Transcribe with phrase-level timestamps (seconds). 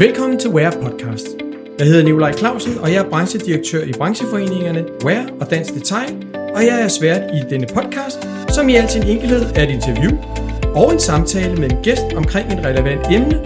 [0.00, 1.26] Velkommen til Wear Podcast.
[1.78, 6.64] Jeg hedder Nikolaj Clausen, og jeg er branchedirektør i brancheforeningerne Wear og Dansk Detail, og
[6.64, 8.18] jeg er svært i denne podcast,
[8.54, 10.10] som i al sin enkelhed er et interview
[10.74, 13.36] og en samtale med en gæst omkring et relevant emne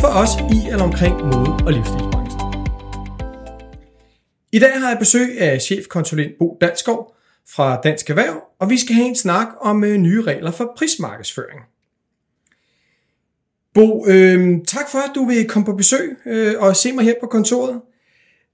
[0.00, 2.40] for os i eller omkring mode- og livsstilsbranchen.
[4.52, 7.14] I dag har jeg besøg af chefkonsulent Bo Danskov
[7.54, 11.60] fra Dansk Erhverv, og vi skal have en snak om øh, nye regler for prismarkedsføring.
[13.74, 17.14] Bo, øh, tak for, at du vil komme på besøg øh, og se mig her
[17.20, 17.80] på kontoret.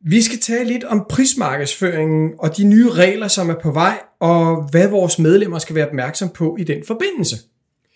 [0.04, 4.68] Vi skal tale lidt om prismarkedsføringen og de nye regler, som er på vej, og
[4.70, 7.36] hvad vores medlemmer skal være opmærksom på i den forbindelse.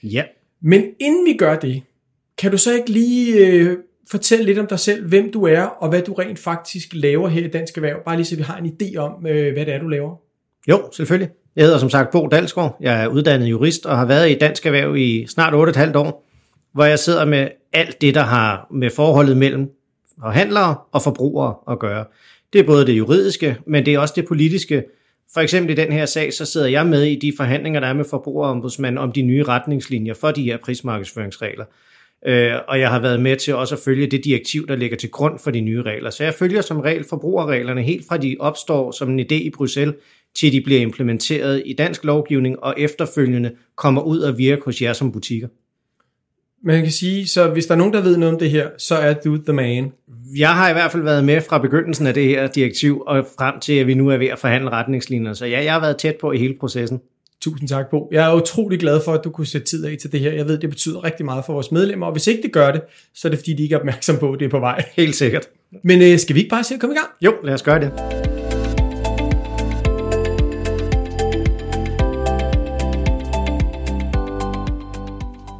[0.03, 0.23] Ja.
[0.62, 1.83] Men inden vi gør det,
[2.39, 3.77] kan du så ikke lige øh,
[4.11, 7.45] fortælle lidt om dig selv, hvem du er, og hvad du rent faktisk laver her
[7.45, 8.05] i Dansk Erhverv?
[8.05, 10.17] Bare lige så vi har en idé om, øh, hvad det er, du laver.
[10.69, 11.31] Jo, selvfølgelig.
[11.56, 12.77] Jeg hedder som sagt Bo Dalsgaard.
[12.81, 16.27] Jeg er uddannet jurist og har været i Dansk Erhverv i snart 8,5 år,
[16.74, 19.70] hvor jeg sidder med alt det, der har med forholdet mellem
[20.20, 22.05] forhandlere og forbrugere at gøre.
[22.53, 24.84] Det er både det juridiske, men det er også det politiske.
[25.34, 27.92] For eksempel i den her sag, så sidder jeg med i de forhandlinger, der er
[27.92, 31.64] med forbrugerombudsmanden om de nye retningslinjer for de her prismarkedsføringsregler.
[32.27, 35.11] Øh, og jeg har været med til også at følge det direktiv, der ligger til
[35.11, 36.11] grund for de nye regler.
[36.11, 39.94] Så jeg følger som regel forbrugerreglerne helt fra de opstår som en idé i Bruxelles,
[40.36, 44.92] til de bliver implementeret i dansk lovgivning og efterfølgende kommer ud og virke hos jer
[44.92, 45.48] som butikker.
[46.67, 48.95] Man kan sige, så hvis der er nogen, der ved noget om det her, så
[48.95, 49.93] er du the man.
[50.37, 53.61] Jeg har i hvert fald været med fra begyndelsen af det her direktiv og frem
[53.61, 55.33] til, at vi nu er ved at forhandle retningslinjer.
[55.33, 57.01] Så ja, jeg har været tæt på i hele processen.
[57.41, 58.09] Tusind tak, Bo.
[58.12, 60.33] Jeg er utrolig glad for, at du kunne sætte tid af til det her.
[60.33, 62.81] Jeg ved, det betyder rigtig meget for vores medlemmer, og hvis ikke det gør det,
[63.15, 64.84] så er det fordi, de ikke er opmærksom på, at det er på vej.
[64.97, 65.49] Helt sikkert.
[65.83, 67.09] Men øh, skal vi ikke bare se at komme i gang?
[67.23, 68.34] Jo, lad os gøre det.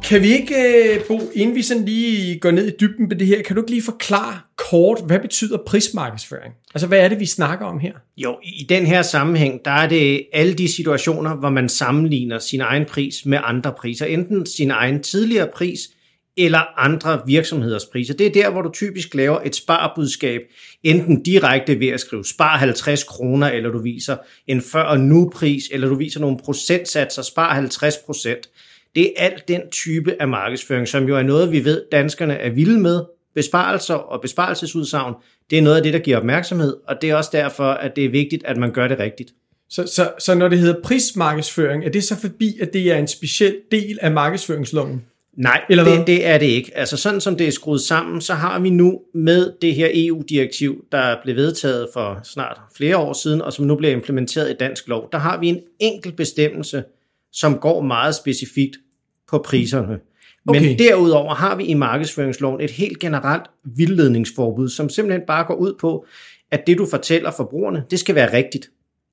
[0.09, 3.27] Kan vi ikke, øh, Bo, inden vi sådan lige går ned i dybden på det
[3.27, 4.39] her, kan du ikke lige forklare
[4.69, 6.53] kort, hvad betyder prismarkedsføring?
[6.75, 7.93] Altså, hvad er det, vi snakker om her?
[8.17, 12.61] Jo, i den her sammenhæng, der er det alle de situationer, hvor man sammenligner sin
[12.61, 14.05] egen pris med andre priser.
[14.05, 15.79] Enten sin egen tidligere pris,
[16.37, 18.13] eller andre virksomheders priser.
[18.13, 20.41] Det er der, hvor du typisk laver et sparbudskab,
[20.83, 25.31] enten direkte ved at skrive spar 50 kroner, eller du viser en før og nu
[25.35, 28.49] pris, eller du viser nogle procentsatser, spar 50 procent.
[28.95, 32.49] Det er alt den type af markedsføring, som jo er noget, vi ved, danskerne er
[32.49, 33.01] vilde med.
[33.35, 35.13] Besparelser og besparelsesudsagn,
[35.49, 38.05] det er noget af det, der giver opmærksomhed, og det er også derfor, at det
[38.05, 39.31] er vigtigt, at man gør det rigtigt.
[39.69, 43.07] Så, så, så når det hedder prismarkedsføring, er det så forbi, at det er en
[43.07, 45.01] speciel del af markedsføringsloven?
[45.33, 46.71] Nej, Eller det, det er det ikke.
[46.77, 50.85] Altså sådan som det er skruet sammen, så har vi nu med det her EU-direktiv,
[50.91, 54.87] der blev vedtaget for snart flere år siden, og som nu bliver implementeret i dansk
[54.87, 56.83] lov, der har vi en enkelt bestemmelse,
[57.31, 58.77] som går meget specifikt
[59.29, 59.99] på priserne.
[60.45, 60.75] Men okay.
[60.79, 66.05] derudover har vi i markedsføringsloven et helt generelt vildledningsforbud, som simpelthen bare går ud på,
[66.51, 68.69] at det du fortæller forbrugerne, det skal være rigtigt.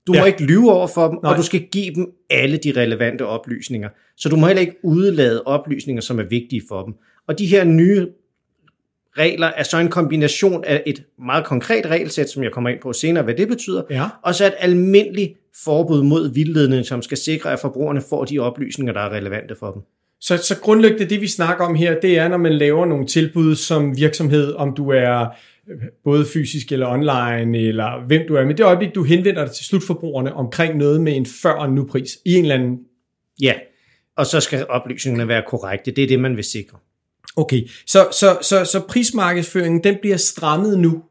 [0.06, 0.20] Du ja.
[0.20, 1.32] må ikke lyve over for dem, Nej.
[1.32, 3.88] og du skal give dem alle de relevante oplysninger.
[4.16, 6.94] Så du må heller ikke udelade oplysninger, som er vigtige for dem.
[7.28, 8.08] Og de her nye
[9.18, 12.92] regler er så en kombination af et meget konkret regelsæt, som jeg kommer ind på
[12.92, 14.08] senere, hvad det betyder, ja.
[14.22, 15.32] og så et almindeligt
[15.64, 19.72] forbud mod vildledning, som skal sikre, at forbrugerne får de oplysninger, der er relevante for
[19.72, 19.82] dem.
[20.22, 23.56] Så, så grundlæggende det, vi snakker om her, det er, når man laver nogle tilbud
[23.56, 25.20] som virksomhed, om du er
[25.70, 28.44] øh, både fysisk eller online, eller hvem du er.
[28.44, 32.18] Men det øjeblik, du henvender dig til slutforbrugerne omkring noget med en før- og nu-pris
[32.26, 32.78] i en eller anden...
[33.42, 33.54] Ja,
[34.16, 35.90] og så skal oplysningerne være korrekte.
[35.90, 36.78] Det er det, man vil sikre.
[37.36, 41.02] Okay, så, så, så, så prismarkedsføringen, den bliver strammet nu?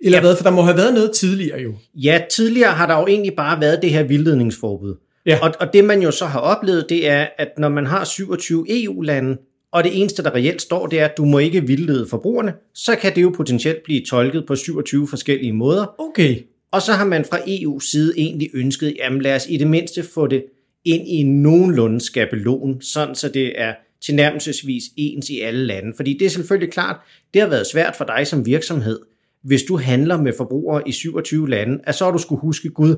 [0.00, 0.22] Eller ja.
[0.22, 0.36] hvad?
[0.36, 1.74] For der må have været noget tidligere jo.
[1.94, 4.96] Ja, tidligere har der jo egentlig bare været det her vildledningsforbud.
[5.26, 5.38] Ja.
[5.42, 8.66] Og, og det man jo så har oplevet, det er, at når man har 27
[8.68, 9.36] EU-lande,
[9.72, 12.96] og det eneste, der reelt står, det er, at du må ikke vildlede forbrugerne, så
[12.96, 15.94] kan det jo potentielt blive tolket på 27 forskellige måder.
[15.98, 16.36] Okay.
[16.72, 20.02] Og så har man fra EU's side egentlig ønsket, jamen lad os i det mindste
[20.14, 20.44] få det
[20.84, 23.74] ind i nogenlunde skabelon, sådan så det er
[24.04, 25.92] tilnærmelsesvis ens i alle lande.
[25.96, 26.96] Fordi det er selvfølgelig klart,
[27.34, 29.00] det har været svært for dig som virksomhed,
[29.44, 32.96] hvis du handler med forbrugere i 27 lande, at så har du skulle huske, gud,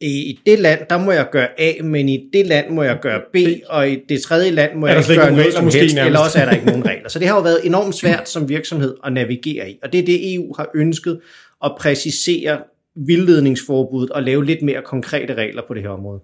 [0.00, 3.20] i det land, der må jeg gøre A, men i det land må jeg gøre
[3.32, 3.36] B,
[3.68, 6.06] og i det tredje land må jeg ikke gøre noget som helst, nærmest.
[6.06, 7.08] eller også er der ikke nogen regler.
[7.08, 10.04] Så det har jo været enormt svært som virksomhed at navigere i, og det er
[10.04, 11.20] det, EU har ønsket
[11.64, 12.58] at præcisere
[12.96, 16.20] vildledningsforbuddet og lave lidt mere konkrete regler på det her område.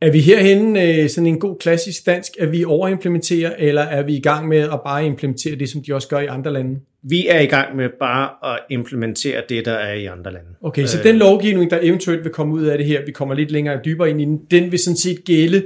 [0.00, 4.16] Er vi herhenne øh, sådan en god klassisk dansk, at vi overimplementerer, eller er vi
[4.16, 6.80] i gang med at bare implementere det, som de også gør i andre lande?
[7.02, 10.48] Vi er i gang med bare at implementere det, der er i andre lande.
[10.62, 13.34] Okay, så øh, den lovgivning, der eventuelt vil komme ud af det her, vi kommer
[13.34, 15.62] lidt længere dybere ind i den, den vil sådan set gælde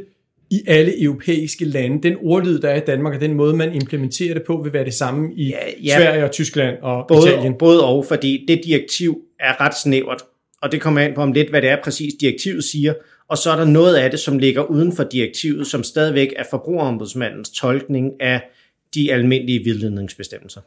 [0.51, 2.03] i alle europæiske lande.
[2.03, 4.85] Den ordlyd, der er i Danmark, og den måde, man implementerer det på, vil være
[4.85, 5.57] det samme i ja.
[5.85, 5.97] ja.
[5.97, 7.55] Sverige og Tyskland og Både, Italien.
[7.55, 10.23] både og, fordi det direktiv er ret snævert,
[10.63, 12.95] og det kommer an på om lidt, hvad det er præcis direktivet siger,
[13.33, 16.45] og så er der noget af det, som ligger uden for direktivet, som stadigvæk er
[16.51, 18.51] forbrugerombudsmandens tolkning af
[18.95, 20.61] de almindelige vildledningsbestemmelser.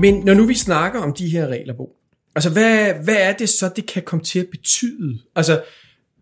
[0.00, 1.96] Men når nu vi snakker om de her regler, Bo,
[2.34, 5.18] altså hvad, hvad er det så, det kan komme til at betyde?
[5.34, 5.62] Altså,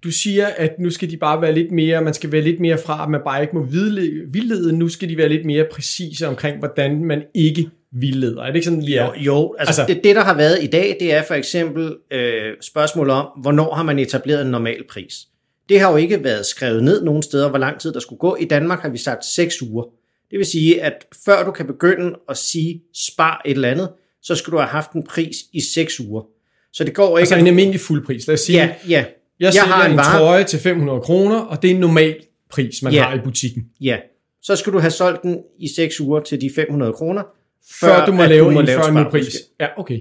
[0.04, 2.78] du siger, at nu skal de bare være lidt mere, man skal være lidt mere
[2.78, 4.72] fra, at man bare ikke må vildlede, vildlede.
[4.72, 8.42] nu skal de være lidt mere præcise omkring, hvordan man ikke vildleder.
[8.42, 8.86] Er det ikke sådan, er?
[9.06, 11.96] Jo, jo altså, Altså- det, det, der har været i dag, det er for eksempel
[12.10, 15.14] øh, spørgsmål om, hvornår har man etableret en normal pris.
[15.68, 18.36] Det har jo ikke været skrevet ned nogen steder, hvor lang tid der skulle gå.
[18.40, 19.84] I Danmark har vi sagt 6 uger.
[20.30, 23.88] Det vil sige, at før du kan begynde at sige spar et eller andet,
[24.22, 26.22] så skal du have haft en pris i 6 uger.
[26.72, 27.20] Så det går ikke...
[27.20, 28.26] Altså en almindelig fuldpris.
[28.26, 29.04] Lad os sige, ja, ja.
[29.40, 30.18] jeg, jeg har en en, vare.
[30.18, 32.16] trøje til 500 kroner, og det er en normal
[32.50, 33.02] pris, man Ja.
[33.02, 33.62] har i butikken.
[33.80, 33.96] Ja,
[34.42, 37.22] så skal du have solgt den i 6 uger til de 500 kroner,
[37.80, 39.36] Før, du må lave må en lave en pris.
[39.60, 40.00] Ja, okay.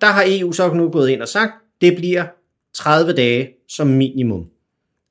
[0.00, 2.24] Der har EU så nu gået ind og sagt, det bliver
[2.74, 4.46] 30 dage som minimum.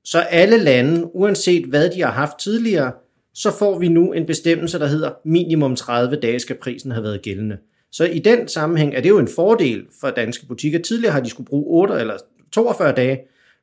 [0.04, 2.92] Så alle lande, uanset hvad de har haft tidligere,
[3.34, 7.22] så får vi nu en bestemmelse, der hedder minimum 30 dage skal prisen have været
[7.22, 7.58] gældende.
[7.92, 10.80] Så i den sammenhæng er det jo en fordel for danske butikker.
[10.80, 12.18] Tidligere har de skulle bruge 8 eller
[12.52, 13.20] 42 dage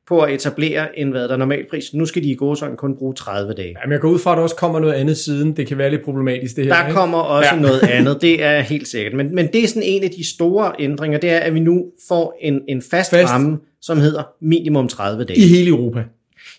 [0.09, 1.93] på at etablere en hvad der er normalpris.
[1.93, 3.75] Nu skal de i går sådan kun bruge 30 dage.
[3.81, 5.57] Jamen, jeg går ud fra, at der også kommer noget andet siden.
[5.57, 6.73] Det kan være lidt problematisk, det her.
[6.73, 6.95] Der ikke?
[6.95, 7.61] kommer også Ja.
[7.67, 9.13] noget andet, det er helt sikkert.
[9.13, 11.85] Men, men det er sådan en af de store ændringer, det er, at vi nu
[12.07, 13.33] får en, en fast, Fast.
[13.33, 15.39] ramme, som hedder minimum 30 dage.
[15.39, 16.03] I hele Europa.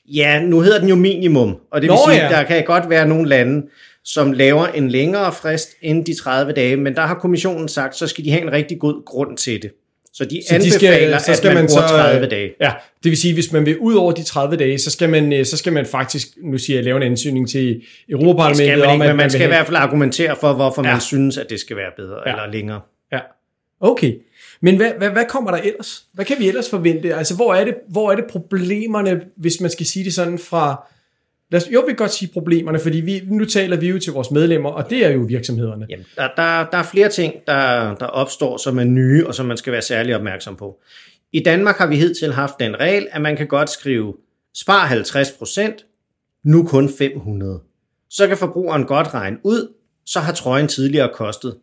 [0.09, 2.29] Ja, nu hedder den jo minimum, og det vil Nå, sige, ja.
[2.29, 3.67] der kan godt være nogle lande,
[4.05, 8.07] som laver en længere frist end de 30 dage, men der har kommissionen sagt, så
[8.07, 9.71] skal de have en rigtig god grund til det.
[10.13, 12.51] Så de Så de anbefaler, skal, så skal at man, man bruger så, 30 dage.
[12.61, 12.73] Ja,
[13.03, 15.47] det vil sige, hvis man vil ud over de 30 dage, så skal man, øh,
[15.47, 18.87] så skal man faktisk, nu siger jeg, lave en ansøgning til Det Europaparlamentet skal man
[18.89, 20.91] om, ikke, at men man vil skal i hvert fald argumentere for, hvorfor Ja.
[20.93, 22.31] man synes, at det skal være bedre Ja.
[22.33, 22.81] eller længere.
[23.13, 23.19] Ja,
[23.81, 24.15] okay.
[24.63, 26.03] Men hvad, hvad, hvad kommer der ellers?
[26.15, 27.15] Hvad kan vi ellers forvente?
[27.15, 30.89] Altså, hvor er det, hvor er det problemerne, hvis man skal sige det sådan fra...
[31.51, 34.13] Lad os, jo, vi kan godt sige problemerne, fordi vi, nu taler vi jo til
[34.13, 35.87] vores medlemmer, og det er jo virksomhederne.
[35.91, 39.47] Jamen, der, der, der er flere ting, der, der opstår, som er nye, og som
[39.47, 40.81] man skal være særlig opmærksom på.
[41.33, 44.15] I Danmark har vi hidtil haft den regel, at man kan godt skrive
[44.55, 47.61] spar 50%, nu kun 500.
[48.11, 49.75] Så kan forbrugeren godt regne ud,
[50.07, 51.57] så har trøjen tidligere kostet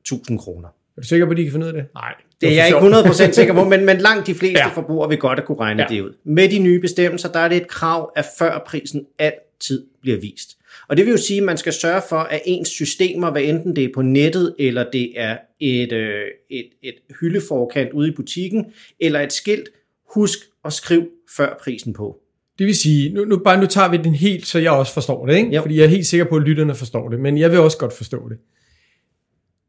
[0.00, 0.68] 1000 kroner.
[0.96, 1.84] Er du sikker på, at de kan finde ud af det?
[1.94, 2.14] Nej.
[2.40, 3.28] Det er jeg ikke sjov.
[3.28, 4.66] 100% sikker på, men, men langt de fleste Ja.
[4.68, 5.88] forbrugere vil godt at kunne regne Ja.
[5.88, 6.10] det ud.
[6.24, 10.50] Med de nye bestemmelser, der er det et krav, at før prisen altid bliver vist.
[10.88, 13.76] Og det vil jo sige, at man skal sørge for, at ens systemer, hvad enten
[13.76, 18.64] det er på nettet, eller det er et, øh, et, et hyldeforkant ude i butikken,
[19.00, 19.68] eller et skilt,
[20.14, 21.06] husk at skrive
[21.36, 22.18] før prisen på.
[22.58, 25.26] Det vil sige, nu, nu, bare nu tager vi den helt, så jeg også forstår
[25.26, 25.50] det, ikke?
[25.56, 25.60] Jo.
[25.62, 27.92] Fordi jeg er helt sikker på, at lytterne forstår det, men jeg vil også godt
[27.92, 28.38] forstå det.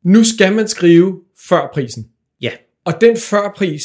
[0.03, 1.19] Nu skal man skrive
[1.50, 2.07] før prisen.
[2.41, 2.51] Ja,
[2.85, 3.83] Og den førpris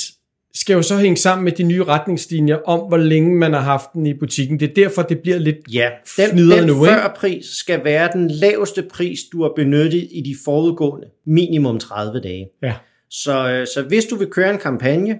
[0.54, 3.92] skal jo så hænge sammen med de nye retningslinjer om, hvor længe man har haft
[3.94, 4.60] den i butikken.
[4.60, 5.90] Det er derfor, det bliver lidt ja.
[6.16, 6.94] Den, den nu, ikke?
[6.94, 12.48] førpris skal være den laveste pris, du har benyttet i de forudgående minimum 30 dage.
[12.62, 12.74] Ja.
[13.10, 15.18] Så, øh, så hvis du vil køre en kampagne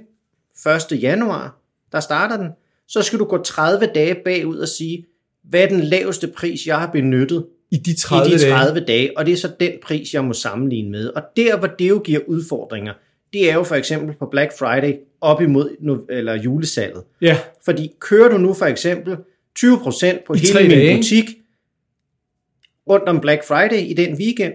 [0.92, 1.02] 1.
[1.02, 1.60] januar,
[1.92, 2.48] der starter den,
[2.88, 5.04] så skal du gå 30 dage bagud og sige,
[5.44, 8.52] hvad er den laveste pris, jeg har benyttet i de 30, i de dage.
[8.52, 11.08] 30 dage, og det er så den pris, jeg må sammenligne med.
[11.08, 12.92] Og der, hvor det jo giver udfordringer,
[13.32, 17.02] det er jo for eksempel på Black Friday op imod eller julesalget.
[17.20, 19.16] Ja, Fordi kører du nu for eksempel
[19.58, 21.24] 20% på I hele min dage, butik
[22.90, 24.54] rundt om Black Friday i den weekend,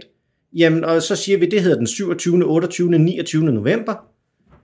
[0.53, 3.43] jamen, og så siger vi, det hedder den 27., 28., 29.
[3.43, 3.96] november,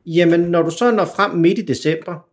[0.06, 2.29] jamen når du så når frem midt i december,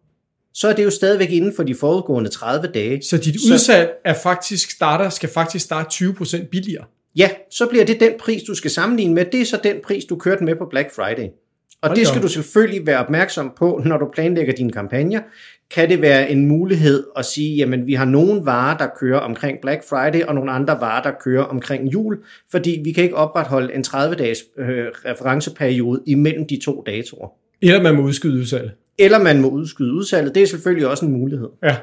[0.56, 3.02] så er det jo stadigvæk inden for de forudgående 30 dage.
[3.02, 6.84] så dit udsalg er faktisk starter, skal faktisk starte 20% billigere.
[7.16, 9.24] Ja, så bliver det den pris, du skal sammenligne med.
[9.24, 11.28] Det er så den pris, du kørte med på Black Friday.
[11.82, 15.20] Og Hold det skal du selvfølgelig være opmærksom på, når du planlægger dine kampagner.
[15.70, 19.58] Kan det være en mulighed at sige, jamen vi har nogle varer, der kører omkring
[19.62, 22.18] Black Friday, og nogle andre varer, der kører omkring jul,
[22.50, 27.28] fordi vi kan ikke opretholde en 30-dages øh, referenceperiode imellem de to datoer.
[27.62, 28.72] Eller man må udskyde udsalget.
[28.98, 31.48] Eller man må udskyde udsalget, det er selvfølgelig også en mulighed.
[31.62, 31.76] Ja.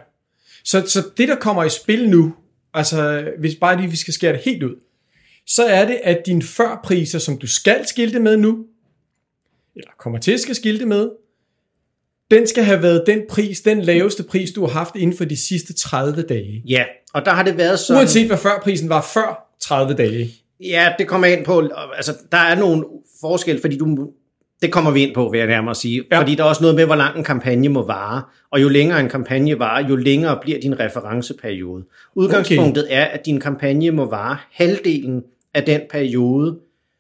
[0.64, 2.34] Så, så det, der kommer i spil nu,
[2.74, 4.76] altså hvis bare lige vi skal skære det helt ud,
[5.48, 8.66] så er det, at dine førpriser, som du skal skilte med nu,
[9.76, 11.10] eller kommer til at skal skilte med,
[12.32, 15.38] den skal have været den pris, den laveste pris, du har haft inden for de
[15.38, 16.64] sidste 30 dage.
[16.68, 18.00] Ja, og der har det været sådan...
[18.00, 20.30] Uanset hvad førprisen var før 30 dage.
[20.60, 22.86] Ja, det kommer ind på, altså der er nogle
[23.22, 24.12] forskel, fordi du,
[24.64, 26.04] Det kommer vi ind på, vil jeg nærmere sige.
[26.12, 26.20] Ja.
[26.20, 28.24] Fordi der er også noget med, hvor lang en kampagne må vare.
[28.52, 31.84] Og jo længere en kampagne varer, jo længere bliver din referenceperiode.
[32.16, 32.96] Udgangspunktet okay.
[32.98, 36.60] er, at din kampagne må vare halvdelen af den periode,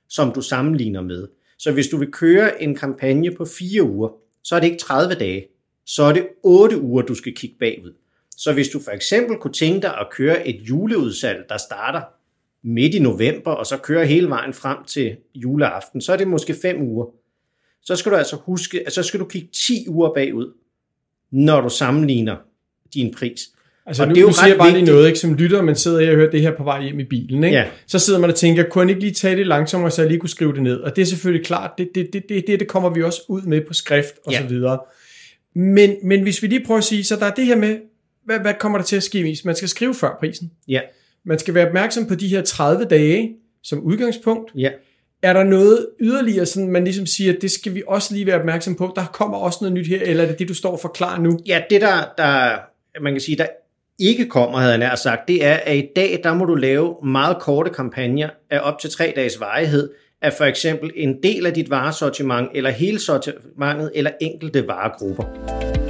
[0.09, 1.27] som du sammenligner med.
[1.59, 4.09] Så hvis du vil køre en kampagne på fire uger,
[4.43, 5.45] så er det ikke 30 dage.
[5.85, 7.93] Så er det 8 uger, du skal kigge bagud.
[8.37, 12.01] Så hvis du for eksempel kunne tænke dig at køre et juleudsalg, der starter
[12.63, 16.55] midt i november, og så kører hele vejen frem til juleaften, så er det måske
[16.61, 17.05] 5 uger.
[17.85, 20.53] Så skal du altså huske, at så skal du kigge 10 uger bagud,
[21.31, 22.35] når du sammenligner
[22.93, 23.41] din pris.
[23.85, 25.19] Altså Og nu, det er jo nu siger jeg bare lige noget, ikke?
[25.19, 27.43] som lytter, man sidder her og hører det her på vej hjem i bilen.
[27.43, 27.57] Ikke?
[27.57, 27.65] Ja.
[27.87, 30.19] Så sidder man og tænker, kunne han ikke lige tage det langsommere, så jeg lige
[30.19, 30.79] kunne skrive det ned?
[30.79, 33.41] Og det er selvfølgelig klart, det, det, det, det, det, det kommer vi også ud
[33.41, 34.41] med på skrift og Ja.
[34.41, 34.79] så videre.
[35.55, 37.77] Men, men hvis vi lige prøver at sige, så der er det her med,
[38.25, 39.45] hvad, hvad kommer der til at ske mest?
[39.45, 40.51] Man skal skrive før prisen.
[40.67, 40.81] Ja,
[41.25, 44.51] Man skal være opmærksom på de her 30 dage som udgangspunkt.
[44.57, 44.69] ja.
[45.23, 48.75] Er der noget yderligere, sådan man ligesom siger, det skal vi også lige være opmærksom
[48.75, 48.93] på?
[48.95, 51.39] Der kommer også noget nyt her, eller er det det, du står og forklarer nu?
[51.47, 52.57] Ja, det der, der,
[53.01, 53.45] man kan sige, der
[53.99, 56.95] ikke kommer, havde jeg nær sagt, det er, at i dag, der må du lave
[57.03, 59.89] meget korte kampagner af op til tre dages varighed,
[60.21, 65.82] af for eksempel en del af dit varesortiment, eller hele sortimentet, eller enkelte varegrupper.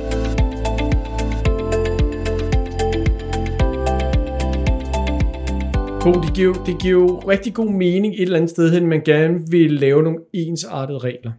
[6.04, 9.02] Bo, det giver, det giver jo rigtig god mening et eller andet sted hen, man
[9.04, 11.32] gerne vil lave nogle ensartede regler.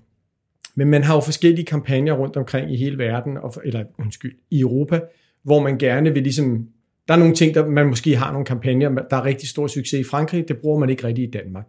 [0.74, 5.00] Men man har jo forskellige kampagner rundt omkring i hele verden, eller undskyld, i Europa,
[5.42, 6.68] hvor man gerne vil ligesom,
[7.08, 10.00] der er nogle ting, der man måske har nogle kampagner, der er rigtig stor succes
[10.00, 11.66] i Frankrig, det bruger man ikke rigtig i Danmark.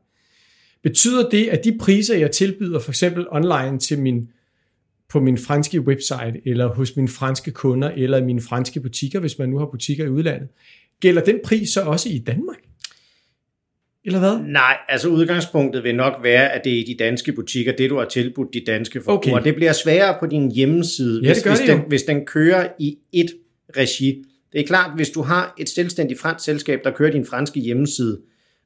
[0.83, 4.29] Betyder det, at de priser, jeg tilbyder for eksempel online til min,
[5.09, 9.39] på min franske website, eller hos mine franske kunder, eller i mine franske butikker, hvis
[9.39, 10.47] man nu har butikker i udlandet,
[10.99, 12.64] gælder den pris så også i Danmark?
[14.05, 14.51] Eller hvad?
[14.51, 17.97] Nej, altså udgangspunktet vil nok være, at det er i de danske butikker, det du
[17.97, 19.39] har tilbudt de danske forbrugere.
[19.39, 19.49] Okay.
[19.49, 22.97] Det bliver sværere på din hjemmeside, Ja, hvis, hvis, det den, hvis den kører i
[23.13, 23.31] et
[23.77, 24.23] regi.
[24.53, 28.21] Det er klart, hvis du har et selvstændigt fransk selskab, der kører din franske hjemmeside,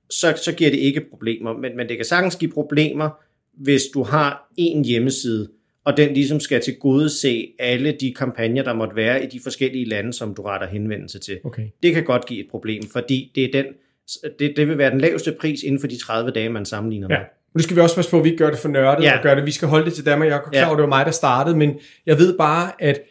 [0.10, 1.54] så, så giver det ikke problemer.
[1.58, 3.10] Men, men det kan sagtens give problemer,
[3.58, 5.50] hvis du har en hjemmeside,
[5.84, 10.14] og den ligesom skal tilgodese alle de kampagner, der måtte være i de forskellige lande,
[10.14, 11.40] som du retter henvendelse til.
[11.44, 11.68] Okay.
[11.84, 13.66] Det kan godt give et problem, fordi det, er den,
[14.40, 17.18] det, det vil være den laveste pris inden for de 30 dage, man sammenligner Ja.
[17.18, 17.26] med.
[17.56, 19.18] Nu skal vi også passe på, at vi ikke gør det for nørdet, ja.
[19.18, 20.30] Og gør det, vi skal holde det til Danmark.
[20.30, 20.68] Jeg er klar Ja.
[20.68, 21.74] over, det var mig, der startede, men
[22.06, 23.02] jeg ved bare, at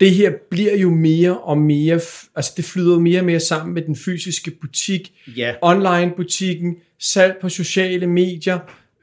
[0.00, 2.00] det her bliver jo mere og mere,
[2.36, 7.48] altså det flyder mere og mere sammen med den fysiske butik, Ja, online-butikken, salg på
[7.48, 8.58] sociale medier,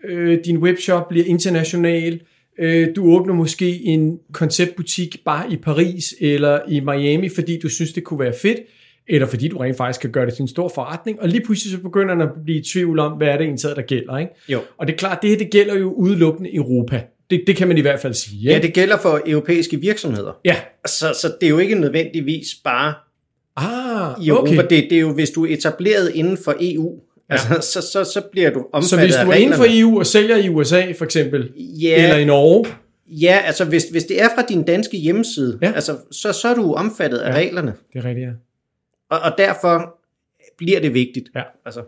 [0.06, 2.20] øh, din webshop bliver international,
[2.60, 7.94] øh, du åbner måske en konceptbutik bare i Paris eller i Miami, fordi du synes,
[7.94, 8.58] det kunne være fedt,
[9.16, 11.72] eller fordi du rent faktisk kan gøre det til en stor forretning, og lige pludselig
[11.72, 14.18] så begynder man at blive i tvivl om, hvad er det egentlig, der gælder.
[14.18, 14.32] Ikke?
[14.50, 14.60] jo.
[14.78, 17.02] Og det er klart, det her det gælder jo udelukkende Europa.
[17.30, 18.40] Det, det kan man i hvert fald sige.
[18.40, 18.52] Ikke?
[18.52, 20.40] Ja, det gælder for europæiske virksomheder.
[20.46, 20.56] ja.
[20.88, 22.94] Så, så det er jo ikke nødvendigvis bare
[23.56, 24.52] Ah, i Europa.
[24.52, 24.62] okay.
[24.70, 27.00] Det, det er jo, hvis du er etableret inden for EU,
[27.30, 27.34] ja.
[27.34, 29.66] altså, så, så, så bliver du omfattet Så hvis af du er inden for.
[29.70, 31.50] EU og sælger i USA for eksempel,
[31.82, 32.04] Ja.
[32.04, 32.66] eller i Norge,
[33.08, 35.72] Ja, altså hvis, hvis det er fra din danske hjemmeside, Ja.
[35.76, 37.36] altså, så, så er du omfattet af Ja.
[37.38, 37.74] reglerne.
[37.94, 38.32] det er rigtigt, ja.
[39.12, 39.98] Og, og derfor
[40.58, 41.30] bliver det vigtigt.
[41.36, 41.42] Ja.
[41.66, 41.84] Altså,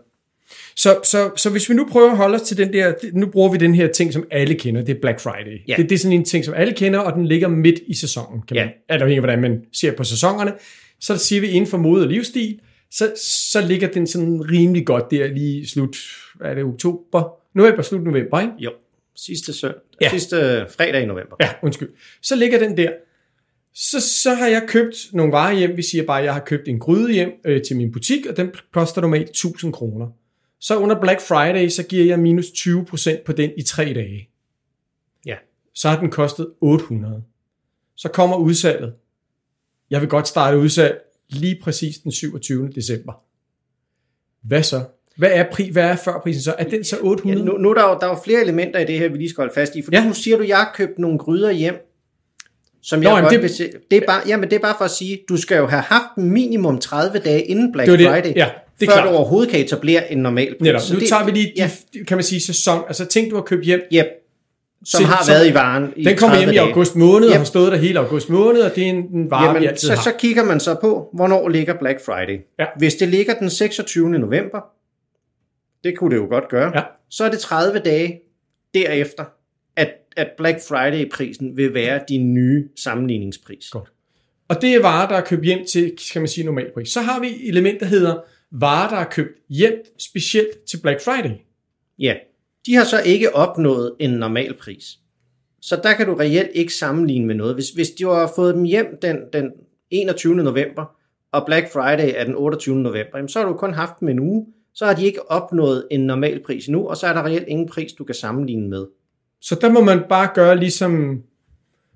[0.76, 3.52] Så, så, så hvis vi nu prøver at holde os til den der, nu bruger
[3.52, 5.60] vi den her ting, som alle kender, det er Black Friday.
[5.68, 5.74] Ja.
[5.76, 8.42] Det, det er sådan en ting, som alle kender, og den ligger midt i sæsonen,
[8.42, 10.52] kan man, alt afhængig af, hvordan man ser på sæsonerne.
[11.00, 13.12] Så siger vi inden for mode og livsstil, så,
[13.50, 15.96] så ligger den sådan rimelig godt der lige i slut,
[16.34, 17.34] hvad er det, oktober?
[17.54, 18.52] November, slut november, ikke?
[18.58, 18.70] jo,
[19.16, 20.06] sidste, søn, Ja.
[20.06, 20.10] ja.
[20.10, 21.36] sidste fredag i november.
[21.40, 21.88] Ja, undskyld.
[22.22, 22.90] Så ligger den der.
[23.74, 25.76] Så, så har jeg købt nogle varer hjem.
[25.76, 28.36] Vi siger bare, at jeg har købt en gryde hjem øh, til min butik, og
[28.36, 30.06] den koster normalt 1000 kroner.
[30.60, 34.28] Så under Black Friday, så giver jeg minus 20% på den i tre dage.
[35.26, 35.36] Ja.
[35.74, 37.22] Så har den kostet 800.
[37.96, 38.94] Så kommer udsalget.
[39.90, 42.68] Jeg vil godt starte udsalg lige præcis den 27.
[42.74, 43.12] december.
[44.42, 44.84] Hvad så?
[45.16, 46.54] Hvad er, pri, hvad er førprisen så?
[46.58, 47.38] Er den så 800?
[47.38, 49.18] Ja, nu, nu er der, jo, der er jo flere elementer i det her, vi
[49.18, 49.82] lige skal holde fast i.
[49.82, 50.00] For Ja.
[50.00, 50.06] ja.
[50.06, 51.74] nu siger du, at jeg har købt nogle gryder hjem,
[52.84, 53.70] som Nå, jeg jamen, godt det- vil se.
[53.90, 56.16] Det er, bare, jamen, det er bare for at sige, du skal jo have haft
[56.16, 58.08] minimum 30 dage inden Black Det det.
[58.08, 58.48] Friday, Ja,
[58.80, 59.08] det er før klart.
[59.10, 60.60] du overhovedet kan etablere en normal pris.
[60.60, 60.80] Netop.
[60.92, 62.82] Nu det- tager vi lige, Ja, de, kan man sige, sæson.
[62.86, 63.80] Altså ting, du har købt hjem.
[63.92, 64.06] yep,
[64.84, 67.32] som Se- har været i varen i Den kommer 30 hjem i august måned, og
[67.32, 67.38] Yep.
[67.38, 69.88] har stået der hele august måned, og det er en, en vare, vi Jamen, altid
[69.88, 70.02] så, har.
[70.02, 72.38] så kigger man så på, hvornår ligger Black Friday.
[72.58, 72.64] Ja.
[72.78, 74.08] Hvis det ligger den 26.
[74.18, 74.60] november,
[75.84, 76.82] det kunne det jo godt gøre, Ja.
[77.10, 78.20] så er det 30 dage
[78.74, 79.24] derefter,
[80.16, 83.70] at, Black Friday-prisen vil være din nye sammenligningspris.
[83.70, 83.92] Godt.
[84.48, 86.88] Og det er varer, der er købt hjem til, kan man sige, normalpris.
[86.88, 91.04] Så har vi et element, der hedder varer, der er købt hjem specielt til Black
[91.04, 91.34] Friday.
[91.98, 92.14] Ja,
[92.66, 94.84] de har så ikke opnået en normal pris.
[95.62, 97.54] Så der kan du reelt ikke sammenligne med noget.
[97.54, 99.50] Hvis, hvis du har fået dem hjem den, den
[99.90, 100.34] 21.
[100.34, 100.96] november,
[101.32, 102.76] og Black Friday er den 28.
[102.76, 105.88] november, jamen, så har du kun haft dem en uge, så har de ikke opnået
[105.90, 108.86] en normal pris nu, og så er der reelt ingen pris, du kan sammenligne med.
[109.44, 111.22] Så der må man bare gøre ligesom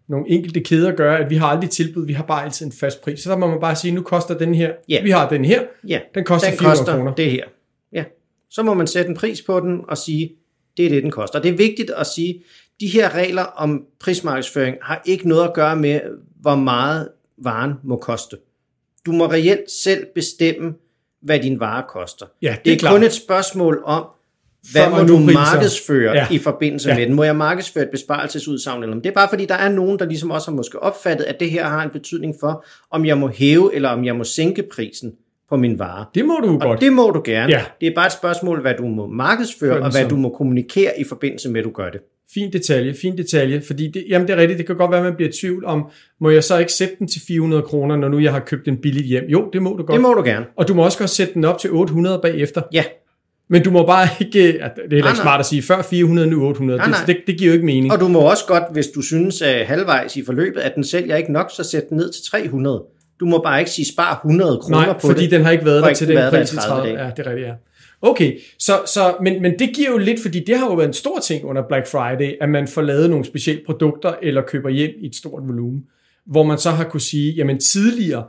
[0.08, 3.00] nogle enkelte kæder gør, at vi har aldrig tilbud, vi har bare altid en fast
[3.02, 3.20] pris.
[3.20, 5.02] Så der må man bare sige, nu koster den her, Ja.
[5.02, 7.14] vi har den her, Ja, den koster den 400 koster kroner.
[7.14, 7.44] det her.
[7.92, 8.04] Ja.
[8.50, 10.32] Så må man sætte en pris på den og sige,
[10.76, 11.40] det er det, den koster.
[11.40, 12.42] Det er vigtigt at sige,
[12.80, 16.00] de her regler om prismarkedsføring har ikke noget at gøre med,
[16.40, 17.08] hvor meget
[17.42, 18.36] varen må koste.
[19.06, 20.74] Du må reelt selv bestemme,
[21.22, 22.26] hvad din vare koster.
[22.42, 22.92] Ja, det det er er klart.
[22.94, 24.06] kun et spørgsmål om,
[24.72, 26.26] hvad må du markedsføre Ja.
[26.30, 26.96] i forbindelse Ja.
[26.96, 27.14] med den?
[27.14, 28.82] Må jeg markedsføre et besparelsesudsagn?
[28.82, 31.24] Eller om- Det er bare fordi, der er nogen, der ligesom også har måske opfattet,
[31.24, 34.24] at det her har en betydning for, om jeg må hæve eller om jeg må
[34.24, 35.12] sænke prisen
[35.48, 36.04] på min vare.
[36.14, 36.80] Det må du Og godt.
[36.80, 37.52] det må du gerne.
[37.52, 37.62] Ja.
[37.80, 41.04] Det er bare et spørgsmål, hvad du må markedsføre, og hvad du må kommunikere i
[41.04, 42.00] forbindelse med, at du gør det.
[42.34, 45.04] Fin detalje, fin detalje, fordi det, jamen det er rigtigt, det kan godt være, at
[45.04, 45.84] man bliver i tvivl om,
[46.20, 48.76] må jeg så ikke sætte den til 400 kroner, når nu jeg har købt den
[48.76, 49.24] billigt hjem?
[49.28, 49.92] Jo, det må du godt.
[49.92, 50.46] Det må du gerne.
[50.56, 52.62] Og du må også godt sætte den op til 800 bagefter.
[52.72, 52.84] Ja,
[53.48, 56.28] Men du må bare ikke, at det er heller ikke smart at sige, før 400,
[56.28, 56.78] nu 800.
[56.78, 57.06] Nej, Det, nej.
[57.06, 57.92] det, det giver jo ikke mening.
[57.92, 61.16] og du må også godt, hvis du synes at halvvejs i forløbet, at den sælger
[61.16, 62.82] ikke nok, så sæt den ned til 300.
[63.20, 65.30] Du må bare ikke sige, spar 100 kroner Nej, på fordi det.
[65.30, 67.04] den har ikke været der ikke til den pris i 30 30 dage.
[67.04, 67.54] Ja, det er rigtigt, ja.
[68.02, 70.94] Okay, så, så, men, men det giver jo lidt, fordi det har jo været en
[70.94, 74.90] stor ting under Black Friday, at man får lavet nogle specielle produkter, eller køber hjem
[74.98, 75.84] i et stort volumen,
[76.26, 78.24] hvor man så har kunne sige, jamen tidligere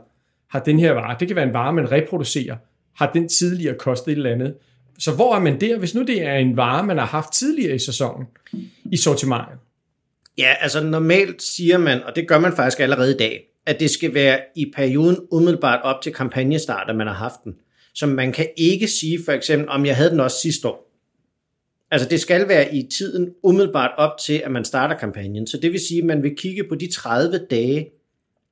[0.50, 2.56] har den her vare, det kan være en vare, man reproducerer,
[2.96, 4.54] har den tidligere kostet et eller andet.
[5.00, 7.74] Så hvor er man der, hvis nu det er en vare, man har haft tidligere
[7.74, 8.26] i sæsonen,
[8.92, 9.58] i sortimentet?
[10.38, 13.90] Ja, altså normalt siger man, og det gør man faktisk allerede i dag, at det
[13.90, 17.54] skal være i perioden umiddelbart op til kampagnestart, at man har haft den.
[17.94, 20.86] Så man kan ikke sige for eksempel, om jeg havde den også sidste år.
[21.90, 25.46] Altså det skal være i tiden umiddelbart op til, at man starter kampagnen.
[25.46, 27.88] Så det vil sige, at man vil kigge på de 30 dage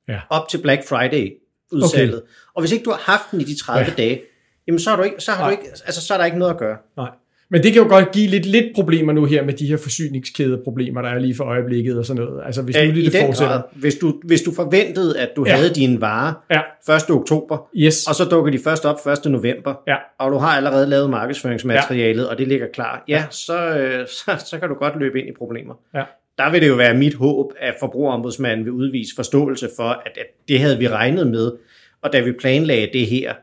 [0.07, 0.19] Ja.
[0.29, 1.33] op til Black Friday
[1.71, 2.15] udsalget.
[2.21, 2.27] Okay.
[2.55, 3.93] Og hvis ikke du har haft den i de 30 Ja.
[4.03, 4.21] dage,
[4.69, 5.49] jamen så, har du ikke, så, har Nej.
[5.49, 6.77] du ikke, altså, så er der ikke noget at gøre.
[6.97, 7.09] Nej.
[7.51, 11.01] Men det kan jo godt give lidt, lidt problemer nu her med de her forsyningskædeproblemer,
[11.01, 12.41] der er lige for øjeblikket og sådan noget.
[12.45, 13.53] Altså hvis nu Øh, det fortsætter.
[13.53, 15.51] grad, hvis du, hvis du forventede, at du Ja.
[15.51, 15.57] ja.
[15.57, 17.09] havde dine varer Ja, 1.
[17.09, 18.07] oktober, yes.
[18.07, 19.31] og så dukker de først op 1.
[19.31, 19.95] november, Ja.
[20.19, 22.29] og du har allerede lavet markedsføringsmaterialet, ja.
[22.29, 25.33] og det ligger klar, ja, så, øh, så, så kan du godt løbe ind i
[25.37, 25.73] problemer.
[25.95, 26.03] Ja.
[26.37, 30.25] Der vil det jo være mit håb, at forbrugerombudsmanden vil udvise forståelse for, at, at
[30.47, 31.51] det havde vi regnet med,
[32.01, 33.33] og da vi planlagde det her,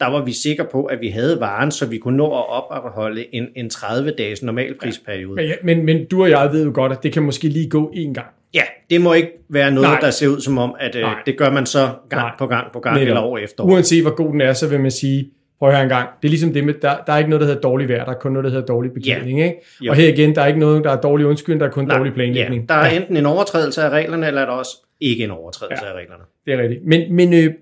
[0.00, 3.34] der var vi sikre på, at vi havde varen, så vi kunne nå at opretholde
[3.34, 5.34] en, en 30-dages normalprisperiode.
[5.34, 7.70] Men, ja, men, men du og jeg ved jo godt, at det kan måske lige
[7.70, 8.26] gå én gang.
[8.54, 10.00] Ja, det må ikke være noget, Nej.
[10.00, 12.34] Der ser ud som om, at øh, det gør man så gang Nej.
[12.38, 13.08] På gang på gang, Netop.
[13.08, 13.68] eller år efter år.
[13.68, 16.30] Uanset hvor god den er, så vil man sige, prøv her en gang, det er
[16.30, 18.32] ligesom det med, der, der er ikke noget, der hedder dårlig vejr, der er kun
[18.32, 19.40] noget, der hedder dårlig beklædning.
[19.42, 19.56] Ikke?
[19.80, 19.90] Jo.
[19.90, 21.96] Og her igen, der er ikke noget, der er dårlig undskyldning, der er kun Nej,
[21.98, 22.66] dårlig planlægning.
[22.70, 25.84] Ja, der er enten en overtrædelse af reglerne, eller er der også ikke en overtrædelse
[25.84, 25.90] Ja.
[25.90, 25.96] ja.
[25.96, 26.22] af reglerne.
[26.46, 26.84] Det er rigtigt.
[26.86, 27.52] Men, men øh,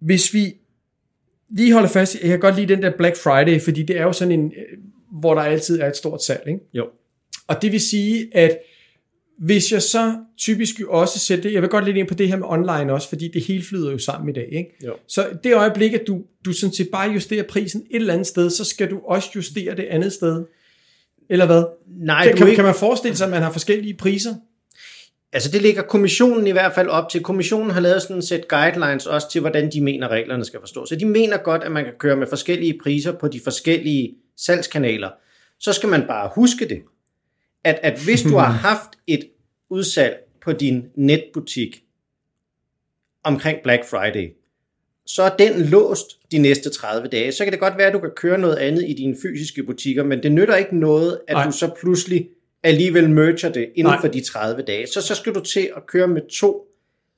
[0.00, 0.40] hvis vi
[1.50, 4.12] lige holder fast, jeg kan godt lide den der Black Friday, fordi det er jo
[4.12, 4.78] sådan en, øh,
[5.20, 6.42] hvor der altid er et stort salg.
[6.46, 6.60] Ikke?
[6.74, 6.86] Jo.
[7.48, 8.58] Og det vil sige, at
[9.38, 12.28] hvis jeg så typisk jo også sætter det, jeg vil godt lidt ind på det
[12.28, 14.48] her med online også, fordi det hele flyder jo sammen i dag.
[14.52, 14.70] Ikke?
[14.86, 14.94] Jo.
[15.08, 18.50] Så det øjeblik, at du, du sådan set bare justerer prisen et eller andet sted,
[18.50, 20.44] så skal du også justere det andet sted.
[21.30, 21.64] Eller hvad?
[21.86, 24.34] Nej, Kan, kan, ikke, kan man forestille sig, at man har forskellige priser?
[25.32, 27.22] Altså det ligger kommissionen i hvert fald op til.
[27.22, 30.88] Kommissionen har lavet sådan et sæt guidelines også til, hvordan de mener, reglerne skal forstås.
[30.88, 35.10] Så de mener godt, at man kan køre med forskellige priser på de forskellige salgskanaler.
[35.58, 36.82] Så skal man bare huske det,
[37.64, 39.28] at, at hvis du har haft et
[39.70, 41.82] udsalg på din netbutik
[43.24, 44.32] omkring Black Friday,
[45.06, 47.32] så er den låst de næste 30 dage.
[47.32, 50.04] Så kan det godt være, at du kan køre noget andet i dine fysiske butikker,
[50.04, 51.34] men det nytter ikke noget, at.
[51.34, 51.44] Nej.
[51.44, 52.28] du så pludselig
[52.62, 54.00] alligevel merger det inden Nej.
[54.00, 54.86] for de 30 dage.
[54.86, 56.66] Så, så skal du til at køre med to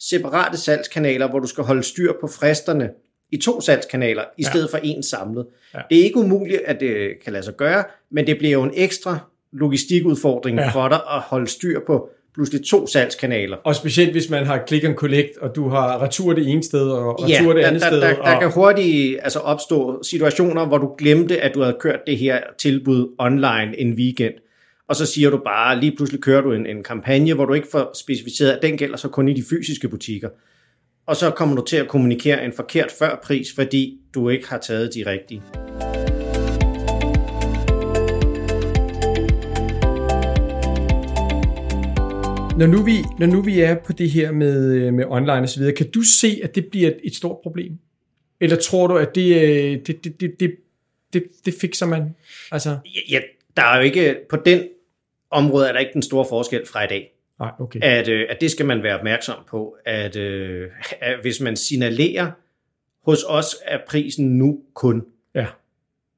[0.01, 2.91] separate salgskanaler, hvor du skal holde styr på fristerne
[3.33, 4.49] i to salgskanaler, i Ja.
[4.51, 5.47] stedet for en samlet.
[5.75, 5.79] Ja.
[5.91, 8.73] Det er ikke umuligt, at det kan lade sig gøre, men det bliver jo en
[8.75, 9.19] ekstra
[9.53, 10.63] logistikudfordring Ja.
[10.65, 10.71] ja.
[10.71, 13.57] for dig at holde styr på pludselig to salgskanaler.
[13.57, 16.91] Og specielt hvis man har click and collect, og du har retur det ene sted,
[16.91, 18.01] og retur det der, andet der, sted.
[18.01, 22.01] der, der og, kan hurtigt altså, opstå situationer, hvor du glemte, at du havde kørt
[22.07, 24.35] det her tilbud online en weekend,
[24.93, 27.69] og så siger du bare, lige pludselig kører du en, en kampagne, hvor du ikke
[27.73, 30.29] får specificeret, at den gælder så kun i de fysiske butikker.
[31.07, 34.95] Og så kommer du til at kommunikere en forkert førpris, fordi du ikke har taget
[34.95, 35.43] de rigtige.
[42.57, 45.61] når, nu vi, når nu vi er på det her med, med online og så
[45.61, 47.79] videre, kan du se, at det bliver et, et stort problem?
[48.41, 50.55] Eller tror du, at det, øh, det, det, det, det,
[51.13, 52.15] det, det fikser man?
[52.51, 52.77] Altså,
[53.11, 53.21] Ja,
[53.57, 54.63] der er jo ikke, på den
[55.33, 57.13] område er der ikke den store forskel fra i dag.
[57.39, 57.81] Nej, okay.
[57.83, 62.31] At, øh, at det skal man være opmærksom på, at, øh, at hvis man signalerer,
[63.05, 65.47] hos os er prisen nu kun, Ja.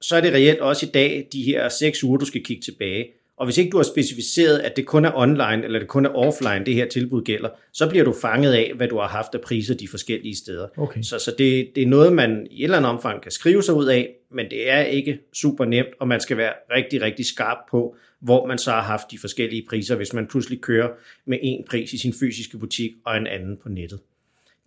[0.01, 3.07] så er det reelt også i dag de her seks uger, du skal kigge tilbage.
[3.37, 6.11] Og hvis ikke du har specificeret, at det kun er online, eller det kun er
[6.11, 9.41] offline, det her tilbud gælder, så bliver du fanget af, hvad du har haft af
[9.41, 10.69] priser de forskellige steder.
[10.77, 11.03] Okay.
[11.03, 13.75] Så, så det, det er noget, man i et eller andet omfang kan skrive sig
[13.75, 17.59] ud af, men det er ikke super nemt, og man skal være rigtig, rigtig skarp
[17.71, 20.89] på, hvor man så har haft de forskellige priser, hvis man pludselig kører
[21.27, 24.01] med en pris i sin fysiske butik og en anden på nettet.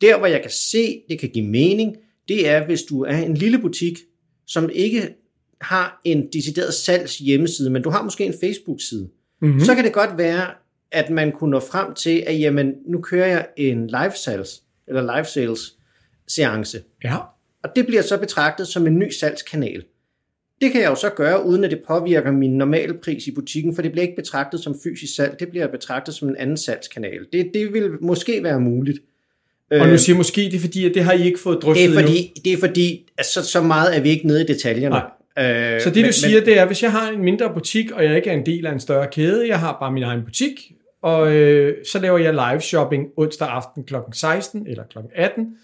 [0.01, 1.95] Der, hvor jeg kan se, det kan give mening,
[2.27, 3.97] det er, hvis du er en lille butik,
[4.47, 5.15] som ikke
[5.61, 9.09] har en decideret salgs hjemmeside, men du har måske en Facebook-side,
[9.41, 9.59] Mm-hmm.
[9.59, 10.47] så kan det godt være,
[10.91, 15.15] at man kunne nå frem til, at jamen, nu kører jeg en live sales, eller
[15.15, 15.59] live sales
[16.27, 17.15] seance, Ja.
[17.63, 19.83] og det bliver så betragtet som en ny salgskanal.
[20.61, 23.75] Det kan jeg jo så gøre, uden at det påvirker min normale pris i butikken,
[23.75, 27.25] for det bliver ikke betragtet som fysisk salg, det bliver betragtet som en anden salgskanal.
[27.33, 28.99] Det, det vil måske være muligt.
[29.71, 31.59] Og Øh, nu siger jeg måske, det er fordi, at det har I ikke fået
[31.61, 32.11] drøftet det er endnu.
[32.11, 34.95] fordi, det er fordi at så, så meget er vi ikke nede i detaljerne.
[35.39, 38.15] Øh, Så det du siger, det er, hvis jeg har en mindre butik, og jeg
[38.15, 40.71] ikke er en del af en større kæde, jeg har bare min egen butik,
[41.01, 43.95] og øh, så laver jeg live shopping onsdag aften kl.
[44.13, 44.97] 16 eller kl.
[45.15, 45.57] 18,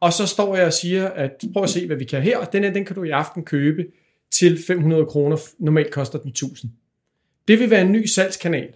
[0.00, 2.64] og så står jeg og siger, at prøv at se, hvad vi kan her, den
[2.64, 3.84] her, den kan du i aften købe
[4.30, 6.70] til 500 kroner, normalt koster den 1000.
[7.48, 8.68] Det vil være en ny salgskanal.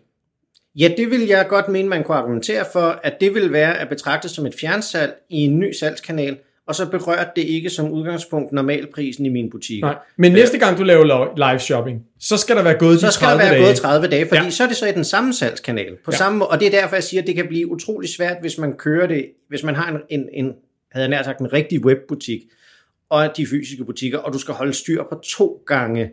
[0.74, 3.88] Ja, det vil jeg godt mene, man kunne argumentere for, at det vil være at
[3.88, 6.38] betragte som et fjernsalg i en ny salgskanal,
[6.72, 9.80] og så berører det ikke som udgangspunkt normalprisen i min butik.
[9.82, 9.94] Nej.
[10.16, 13.24] Men næste gang du laver live shopping, så skal der være gået Så de skal
[13.28, 13.64] der 30 være dage.
[13.64, 14.50] gået 30 dage, fordi Ja.
[14.50, 15.96] så er det så i den samme salgskanal.
[16.04, 16.16] På Ja.
[16.16, 18.58] samme, måde- og det er derfor, jeg siger, at det kan blive utrolig svært, hvis
[18.58, 20.52] man kører det, hvis man har en, en, en
[20.92, 22.40] havde jeg nær sagt, en rigtig webbutik,
[23.10, 26.10] og de fysiske butikker, og du skal holde styr på to gange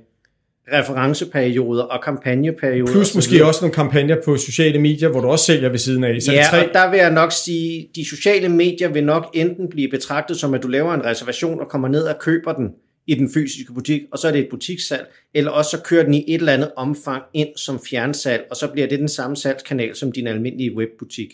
[0.74, 2.92] referenceperioder og kampagneperioder.
[2.92, 6.04] Plus og måske også nogle kampagner på sociale medier, hvor du også sælger ved siden
[6.04, 6.22] af.
[6.22, 9.70] Så ja, tre, og der vil jeg nok sige, de sociale medier vil nok enten
[9.70, 12.70] blive betragtet som, at du laver en reservation og kommer ned og køber den
[13.08, 16.14] i den fysiske butik, og så er det et butikssalg, eller også så kører den
[16.14, 19.96] i et eller andet omfang ind som fjernsalg, og så bliver det den samme salgskanal
[19.96, 21.30] som din almindelige webbutik.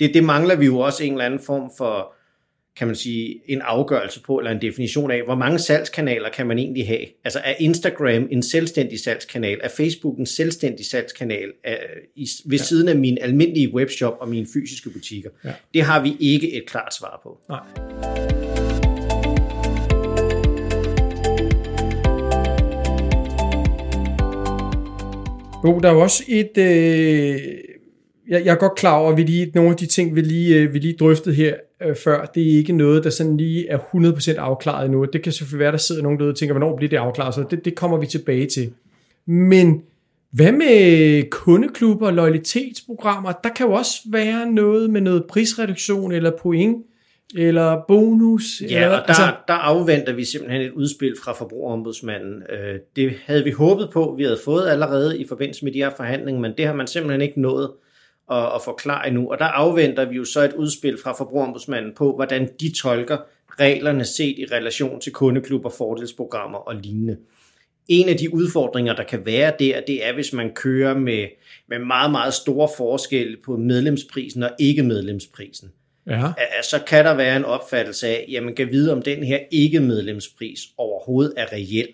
[0.00, 2.14] Det, det mangler vi jo også en eller anden form for,
[2.76, 6.58] kan man sige, en afgørelse på, eller en definition af, hvor mange salgskanaler kan man
[6.58, 7.06] egentlig have?
[7.24, 9.58] Altså er Instagram en selvstændig salgskanal?
[9.62, 11.76] Er Facebook en selvstændig salgskanal er,
[12.14, 12.64] i, ved ja.
[12.64, 15.30] siden af min almindelige webshop og mine fysiske butikker?
[15.44, 15.52] Ja.
[15.74, 17.38] Det har vi ikke et klart svar på.
[17.48, 17.60] Nej.
[25.64, 26.58] Jo, der er jo også et...
[26.58, 27.40] Øh,
[28.28, 30.56] jeg, jeg er godt klar over, at vi lige, nogle af de ting, vi lige,
[30.56, 33.78] øh, vi lige drøftede her øh, før, det er ikke noget, der sådan lige er
[33.78, 35.04] 100% afklaret endnu.
[35.04, 37.44] Det kan selvfølgelig være, der sidder nogen derude og tænker, hvornår bliver det afklaret, så
[37.50, 38.72] det, det kommer vi tilbage til.
[39.26, 39.82] Men
[40.30, 43.32] hvad med kundeklubber og loyalitetsprogrammer?
[43.44, 46.76] Der kan jo også være noget med noget prisreduktion eller point
[47.36, 48.42] eller bonus.
[48.60, 52.42] Ja, eller, og der, altså, der afventer vi simpelthen et udspil fra forbrugerombudsmanden.
[52.50, 55.90] Øh, Det havde vi håbet på, vi havde fået allerede i forbindelse med de her
[55.96, 57.70] forhandlinger, men det har man simpelthen ikke nået
[58.30, 59.30] at, at forklare endnu.
[59.30, 63.18] Og der afventer vi jo så et udspil fra forbrugerombudsmanden på, hvordan de tolker
[63.60, 67.16] reglerne set i relation til kundeklubber, fordelsprogrammer og lignende.
[67.88, 71.28] En af de udfordringer, der kan være der, det er, hvis man kører med,
[71.68, 75.72] med meget, meget store forskelle på medlemsprisen og ikke medlemsprisen
[76.06, 76.32] ja.
[76.62, 81.34] så kan der være en opfattelse af, jamen kan vide, om den her ikke-medlemspris overhovedet
[81.36, 81.88] er reel,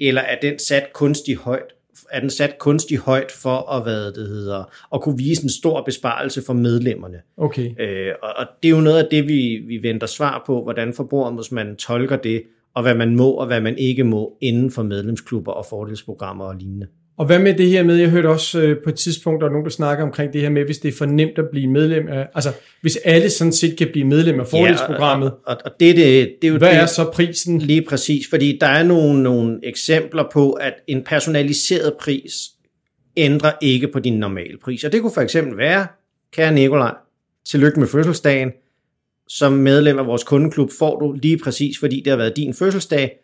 [0.00, 1.74] eller er den sat kunstigt højt,
[2.10, 5.82] er den sat kunstigt højt for at, hvad det hedder, at kunne vise en stor
[5.82, 7.20] besparelse for medlemmerne.
[7.36, 7.80] Okay.
[7.80, 10.94] Øh, og, og det er jo noget af det, vi, vi venter svar på, hvordan
[10.94, 12.42] forbrugerombudsmanden tolker det,
[12.74, 16.56] og hvad man må og hvad man ikke må inden for medlemsklubber og fordelsprogrammer og
[16.56, 16.86] lignende.
[17.20, 19.50] Og hvad med det her med, jeg hørte også øh, på et tidspunkt, der er
[19.50, 22.08] nogen, der snakker omkring det her med, hvis det er for nemt at blive medlem
[22.08, 25.70] af, altså hvis alle sådan set kan blive medlem af fordelsprogrammet, Ja, og, og, og
[25.80, 27.58] det, det, det er jo hvad det, er så prisen?
[27.58, 32.32] Lige præcis, fordi der er nogle, nogle eksempler på, at en personaliseret pris
[33.16, 34.84] ændrer ikke på din normale pris.
[34.84, 35.86] Og det kunne for eksempel være,
[36.32, 36.94] kære Nikolaj,
[37.46, 38.52] tillykke med fødselsdagen.
[39.28, 43.19] Som medlem af vores kundeklub får du lige præcis, fordi det har været din fødselsdag,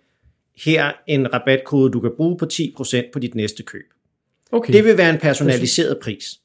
[0.65, 3.85] her en rabatkode, du kan bruge på 10% på dit næste køb.
[4.53, 6.41] Okay, Det vil være en personaliseret pris.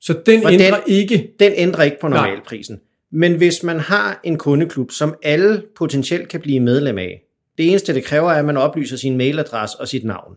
[0.00, 2.80] så den for ændrer den- ikke, Den ændrer ikke på normalprisen.
[3.10, 7.22] Men hvis man har en kundeklub, som alle potentielt kan blive medlem af,
[7.58, 10.36] det eneste det kræver er, at man oplyser sin mailadresse og sit navn.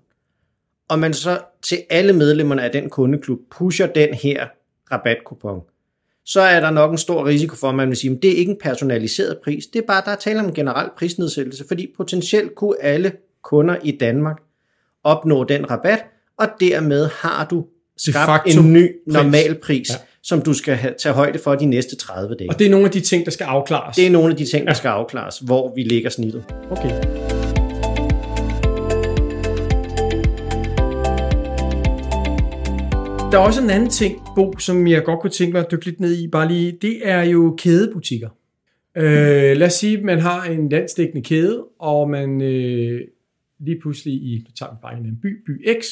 [0.87, 4.47] Og man så til alle medlemmerne af den kundeklub pusher den her
[4.91, 5.61] rabatkupon,
[6.31, 8.35] så er der nok en stor risiko for, at man vil sige, at det er
[8.35, 11.87] ikke en personaliseret pris, det er bare, der er tale om en generel prisnedsættelse, fordi
[11.97, 13.11] potentielt kunne alle
[13.43, 14.37] kunder i Danmark
[15.03, 15.99] opnå den rabat,
[16.39, 17.65] og dermed har du
[17.97, 19.13] skabt en ny pris.
[19.13, 19.95] normalpris, Ja.
[20.23, 22.49] som du skal have, tage højde for de næste 30 dage.
[22.49, 23.95] Og det er nogle af de ting, der skal afklares.
[23.95, 26.43] Det er nogle af de ting, der skal afklares, hvor vi ligger snittet.
[26.71, 27.28] Okay.
[33.31, 35.85] Der er også en anden ting, Bo, som jeg godt kunne tænke mig at dykke
[35.85, 38.29] lidt ned i, bare lige, det er jo kædebutikker.
[38.97, 43.01] Øh, lad os sige, at man har en landsdækkende kæde, og man øh,
[43.59, 45.85] lige pludselig i, nu tager vi bare en by, by X,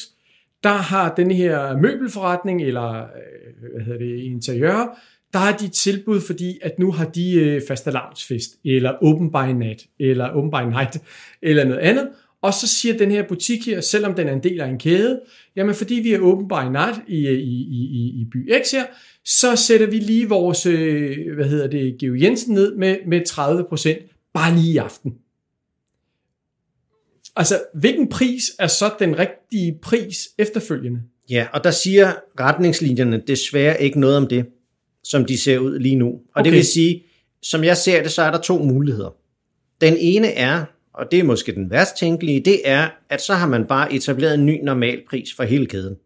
[0.62, 4.98] der har den her møbelforretning, eller øh, hvad hedder det, interiør,
[5.32, 9.86] der har de tilbud, fordi at nu har de øh, fastelavnsfest, eller open by night,
[9.98, 11.02] eller open by night,
[11.42, 12.08] eller noget andet.
[12.42, 15.20] Og så siger den her butik her, selvom den er en del af en kæde,
[15.56, 18.84] jamen fordi vi er open by night i, i, i, i, i by X her,
[19.24, 24.30] så sætter vi lige vores, øh, hvad hedder det, Geo Jensen ned med, med 30%,
[24.34, 25.14] bare lige i aften.
[27.36, 31.00] Altså, hvilken pris er så den rigtige pris efterfølgende?
[31.30, 34.46] Ja, og der siger retningslinjerne desværre ikke noget om det,
[35.04, 36.06] som de ser ud lige nu.
[36.08, 36.44] Og okay.
[36.44, 37.02] det vil sige,
[37.42, 39.14] som jeg ser det, så er der to muligheder.
[39.80, 40.64] Den ene er,
[40.98, 44.34] og det er måske den værst tænkelige, det er, at så har man bare etableret
[44.34, 45.96] en ny normalpris for hele kæden.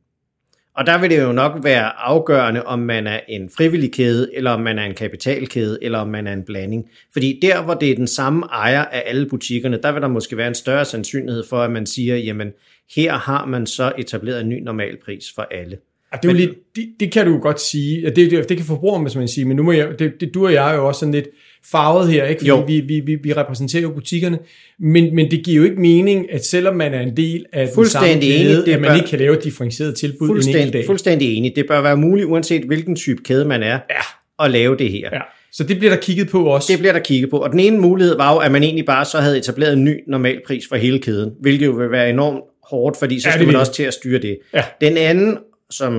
[0.76, 4.50] Og der vil det jo nok være afgørende, om man er en frivillig kæde, eller
[4.50, 6.90] om man er en kapitalkæde, eller om man er en blanding.
[7.12, 10.36] Fordi der, hvor det er den samme ejer af alle butikkerne, der vil der måske
[10.36, 12.48] være en større sandsynlighed for, at man siger, jamen
[12.94, 15.78] her har man så etableret en ny normalpris for alle.
[16.12, 18.00] Ah, det, er jo lidt, det, det kan du jo godt sige.
[18.00, 20.34] Ja, Det, det, det kan forbrugeren, hvis man sige, men nu må jeg, det, det,
[20.34, 21.28] du og jeg er jo også sådan lidt
[21.70, 22.38] farvet her, ikke?
[22.40, 22.60] Fordi Jo.
[22.66, 24.38] Vi, vi, vi, vi repræsenterer jo butikkerne,
[24.78, 27.86] men, men det giver jo ikke mening, at selvom man er en del af den
[27.86, 30.44] samme kæde, enig, det at man bør- ikke kan lave et differentieret tilbud en enkelt
[30.44, 30.86] Fuldstændig, dag.
[30.86, 31.52] fuldstændig enig.
[31.56, 35.08] Det bør være muligt, uanset hvilken type kæde man er, Ja, at lave det her.
[35.12, 35.20] ja.
[35.52, 36.72] Så det bliver der kigget på også.
[36.72, 37.38] Det bliver der kigget på.
[37.38, 40.00] Og den ene mulighed var jo, at man egentlig bare så havde etableret en ny
[40.08, 43.56] normalpris for hele kæden, hvilket jo vil være enormt hårdt, fordi så Ja, skal man
[43.56, 44.38] også til at styre det.
[44.54, 44.64] Ja.
[44.80, 45.38] Den anden,
[45.70, 45.96] som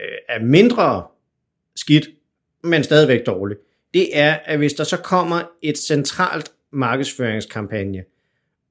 [0.00, 1.02] øh, er mindre
[1.76, 2.08] skidt,
[2.64, 3.56] men stadigvæk dårlig,
[3.98, 8.02] det er, at hvis der så kommer et centralt markedsføringskampagne,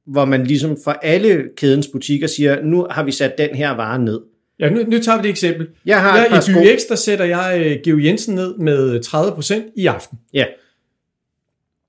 [0.05, 3.99] hvor man ligesom for alle kædens butikker siger, nu har vi sat den her vare
[3.99, 4.21] ned.
[4.59, 5.67] Ja, nu, nu tager vi et eksempel.
[5.85, 6.53] Jeg har par I.
[6.53, 10.19] By X, der sætter jeg øh, Geo Jensen ned med 30% i aften.
[10.33, 10.45] Ja,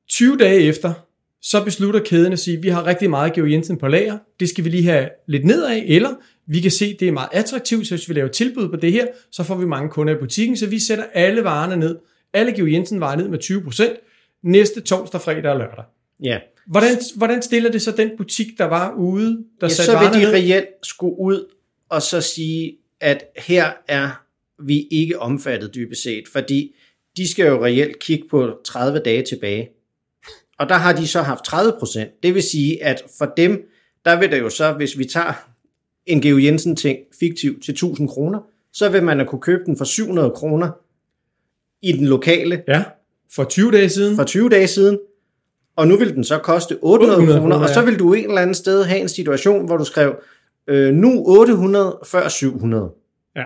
[0.09, 0.93] 20 dage efter,
[1.43, 4.65] så beslutter kæden at sige, vi har rigtig meget Geo Jensen på lager, det skal
[4.65, 6.11] vi lige have lidt nedad, eller
[6.47, 9.07] vi kan se, det er meget attraktivt, så hvis vi laver tilbud på det her,
[9.33, 11.97] så får vi mange kunder i butikken, så vi sætter alle varerne ned,
[12.33, 15.85] alle Geo Jensen varer ned med 20%, næste torsdag, fredag og lørdag.
[16.23, 16.39] ja.
[16.67, 20.21] Hvordan, hvordan stiller det så den butik, der var ude, der ja, satte så vil
[20.21, 20.33] de ned?
[20.33, 21.45] reelt skulle ud
[21.89, 24.25] og så sige, at her er
[24.63, 26.75] vi ikke omfattet dybest set, fordi
[27.17, 29.69] de skal jo reelt kigge på 30 dage tilbage.
[30.59, 32.23] Og der har de så haft 30 procent.
[32.23, 33.71] Det vil sige, at for dem,
[34.05, 35.33] der vil det jo så, hvis vi tager
[36.07, 38.41] en Geo Jensen ting fiktiv til 1000 kroner,
[38.73, 40.71] så vil man kunne købe den for 700 kroner
[41.83, 42.85] i den lokale Ja,
[43.35, 44.17] for 20 dage siden.
[44.17, 44.99] for 20 dage siden,
[45.77, 48.41] og nu vil den så koste 800 800 kroner, og så vil du et eller
[48.41, 50.15] andet sted have en situation, hvor du skrev,
[50.69, 52.91] øh, nu 800 før 700.
[53.37, 53.45] Ja.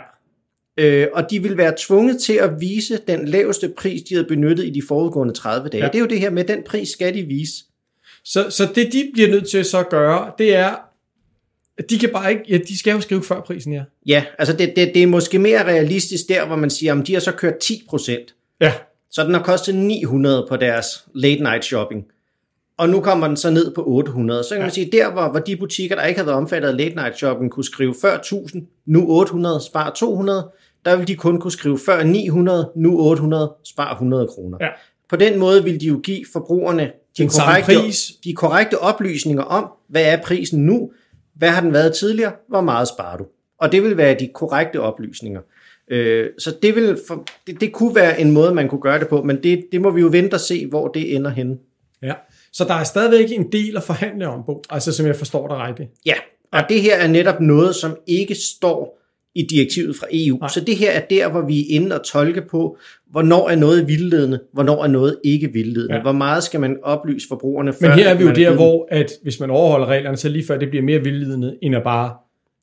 [0.77, 4.65] Øh, og de vil være tvunget til at vise den laveste pris, de havde benyttet
[4.67, 5.85] i de forudgående 30 dage.
[5.85, 5.89] Ja.
[5.89, 7.55] Det er jo det her med, den pris skal de vise.
[8.25, 10.75] Så, så det, de bliver nødt til så at gøre, det er,
[11.91, 13.85] de kan bare ikke, ja, de skal jo skrive før prisen her.
[14.07, 17.13] Ja, altså det, det, det er måske mere realistisk der, hvor man siger, om de
[17.13, 18.35] har så kørt 10 procent.
[18.61, 18.73] Ja,
[19.11, 22.05] Så den har kostet 900 på deres late night shopping.
[22.79, 24.43] Og nu kommer den så ned på 800.
[24.43, 24.63] Så kan ja.
[24.63, 27.17] man sige, der hvor, hvor de butikker, der ikke havde været omfattet af late night
[27.17, 30.51] shopping, kunne skrive før 1000, nu 800, spar 200,
[30.85, 34.59] der vil de kun kunne skrive før 900, nu 800, spar 100 kroner.
[34.61, 34.69] Ja.
[35.11, 38.13] På den måde vil de jo give forbrugerne de Den korrekte, pris.
[38.25, 40.93] de korrekte oplysninger om, hvad er prisen nu,
[41.35, 43.27] hvad har den været tidligere, hvor meget sparer du.
[43.59, 45.41] Og det vil være de korrekte oplysninger.
[45.89, 49.09] Øh, så det, vil for, det, det kunne være en måde, man kunne gøre det
[49.09, 51.59] på, men det, det må vi jo vente og se, hvor det ender henne.
[52.03, 52.15] ja.
[52.55, 55.59] Så der er stadigvæk en del at forhandle om, Bo, altså som jeg forstår dig
[55.59, 55.91] rigtigt.
[56.07, 56.15] Ja,
[56.53, 59.02] og det her er netop noget, som ikke står
[59.35, 60.39] i direktivet fra EU.
[60.39, 60.49] Nej.
[60.49, 62.79] Så det her er der, hvor vi er inde og tolke på,
[63.11, 65.95] hvornår er noget vildledende, hvornår er noget ikke vildledende.
[65.95, 66.03] Ja.
[66.03, 69.13] Hvor meget skal man oplyse forbrugerne Men før, her er vi jo der, hvor at
[69.23, 72.13] hvis man overholder reglerne, så lige før det bliver mere vildledende, end at bare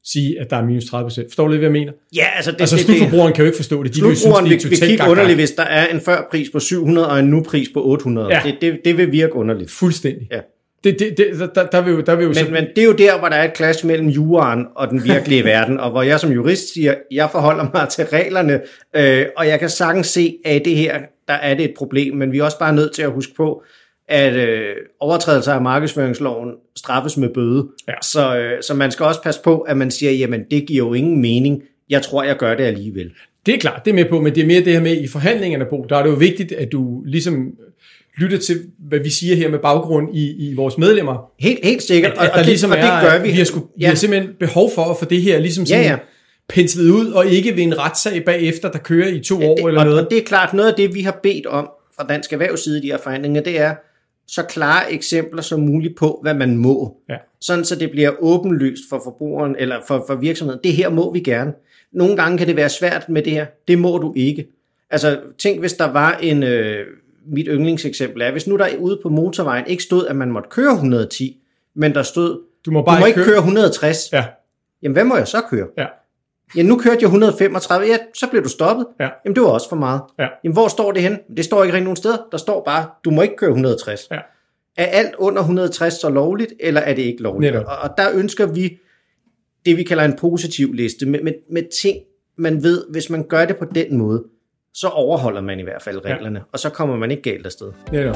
[0.06, 0.88] sige, at der er minus 30%.
[0.94, 1.92] Forstår du lidt, hvad jeg mener?
[2.16, 3.96] Ja, altså det, Altså det, det, slutforbrugeren kan jo ikke forstå det.
[3.96, 6.00] De vil synes, Slutbrugeren det vil, er vil totalt kigge underligt, hvis der er en
[6.00, 8.28] førpris på 700 og en nu-pris på 800.
[8.28, 8.42] Ja.
[8.46, 9.72] Det, det, det vil virke underligt.
[9.72, 10.28] Fuldstændig.
[10.32, 10.40] Ja.
[10.84, 12.94] Det, det, det, der, der, vil jo, der vil jo Men, men det er jo
[12.94, 16.20] der, hvor der er et clash mellem juraen og den virkelige verden, og hvor jeg
[16.20, 18.62] som jurist siger, jeg forholder mig til reglerne,
[18.96, 22.18] øh, og jeg kan sagtens se, at i det her, der er det et problem,
[22.18, 23.64] men vi er også bare nødt til at huske på,
[24.08, 27.68] at øh, overtrædelser af markedsføringsloven straffes med bøde.
[27.88, 27.94] Ja.
[28.02, 30.94] Så, øh, så man skal også passe på, at man siger, jamen det giver jo
[30.94, 33.12] ingen mening, Jeg tror, jeg gør det alligevel.
[33.46, 35.08] Det er klart, det er med på, men det er mere det her med i
[35.08, 35.86] forhandlingerne, Bo.
[35.90, 37.52] Der er det jo vigtigt, at du ligesom
[38.18, 41.32] lytter til, hvad vi siger her med baggrund i, i vores medlemmer.
[41.40, 43.30] Helt, helt sikkert, At, og, at og, der det, ligesom og det er, gør vi.
[43.30, 43.88] Vi har, vi ja.
[43.88, 45.98] har simpelthen behov for at få det her ligesom sådan Ja, ja.
[46.50, 49.80] penslet ud, og ikke ved en retssag bagefter, der kører i to år det, eller
[49.80, 50.06] og, noget.
[50.06, 52.82] Og det er klart, noget af det, vi har bedt om fra Dansk Erhvervsside i
[52.82, 53.76] de her forhandlinger, det er
[54.28, 56.98] så klare eksempler som muligt på, hvad man må.
[57.10, 57.16] Ja.
[57.42, 60.60] Sådan så det bliver åbenlyst for forbrugeren eller for, for virksomheden.
[60.64, 61.54] Det her må vi gerne.
[61.94, 63.46] Nogle gange kan det være svært med det her.
[63.68, 64.48] Det må du ikke.
[64.92, 66.44] Altså, tænk hvis der var en...
[66.44, 66.86] Øh,
[67.30, 70.74] mit yndlingseksempel er, hvis nu der ude på motorvejen ikke stod, at man måtte køre
[70.74, 71.38] 110,
[71.76, 73.98] men der stod, Du må du bare må ikke køre 160.
[74.14, 74.26] Ja,
[74.82, 75.68] Jamen, hvad må jeg så køre?
[75.78, 75.86] ja,
[76.56, 77.88] Ja, nu kørte jeg 135.
[77.88, 78.86] Ja, så blev du stoppet.
[79.00, 79.10] Ja.
[79.26, 80.02] Jamen, det var også for meget.
[80.20, 80.28] Ja.
[80.44, 81.18] Jamen, hvor står det hen?
[81.38, 82.18] Det står ikke rigtig nogen steder.
[82.32, 84.08] Der står bare, du må ikke køre 160.
[84.12, 84.20] ja.
[84.78, 87.54] Er alt under 160 så lovligt, eller er det ikke lovligt?
[87.54, 87.66] Netop.
[87.68, 88.78] Og, og der ønsker vi
[89.66, 91.98] det, vi kalder en positiv liste, med, med, med ting,
[92.38, 94.24] man ved, hvis man gør det på den måde,
[94.80, 96.44] så overholder man i hvert fald reglerne, ja.
[96.52, 97.72] og så kommer man ikke galt afsted.
[97.92, 98.16] Netop.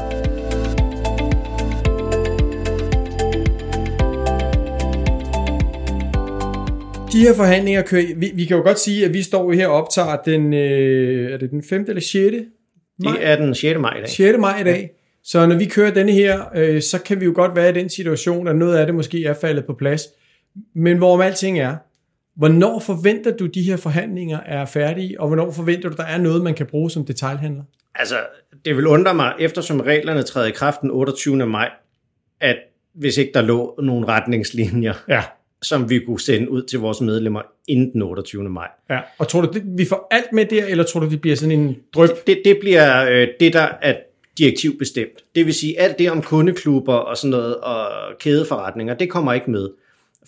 [7.11, 9.67] De her forhandlinger kører, vi, vi kan jo godt sige, at vi står jo her
[9.67, 11.85] og optager den, øh, er det den 5.
[11.87, 12.35] eller 6.
[12.99, 13.13] maj?
[13.13, 13.79] Det er den 6.
[13.79, 14.09] maj i dag.
[14.09, 14.39] 6.
[14.39, 14.89] maj i dag.
[15.23, 17.89] Så når vi kører denne her, øh, så kan vi jo godt være i den
[17.89, 20.01] situation, at noget af det måske er faldet på plads.
[20.75, 21.75] Men hvorom alting er,
[22.35, 26.43] hvornår forventer du, de her forhandlinger er færdige, og hvornår forventer du, der er noget,
[26.43, 27.63] man kan bruge som detailhandler?
[27.95, 28.15] Altså,
[28.65, 31.45] det vil undre mig, eftersom reglerne træder i kraft den 28.
[31.45, 31.69] maj,
[32.41, 32.55] at
[32.93, 35.23] hvis ikke der lå nogle retningslinjer, Ja.
[35.61, 38.49] som vi kunne sende ud til vores medlemmer inden den 28.
[38.49, 38.67] maj.
[38.89, 38.99] ja.
[39.17, 41.59] Og tror du, det, vi får alt med der, eller tror du, det bliver sådan
[41.59, 42.09] en drøb?
[42.27, 43.95] Det, det bliver øh, det, der er
[44.37, 45.35] direktivbestemt.
[45.35, 47.87] Det vil sige, alt det om kundeklubber og sådan noget, og
[48.19, 49.69] kædeforretninger, det kommer ikke med.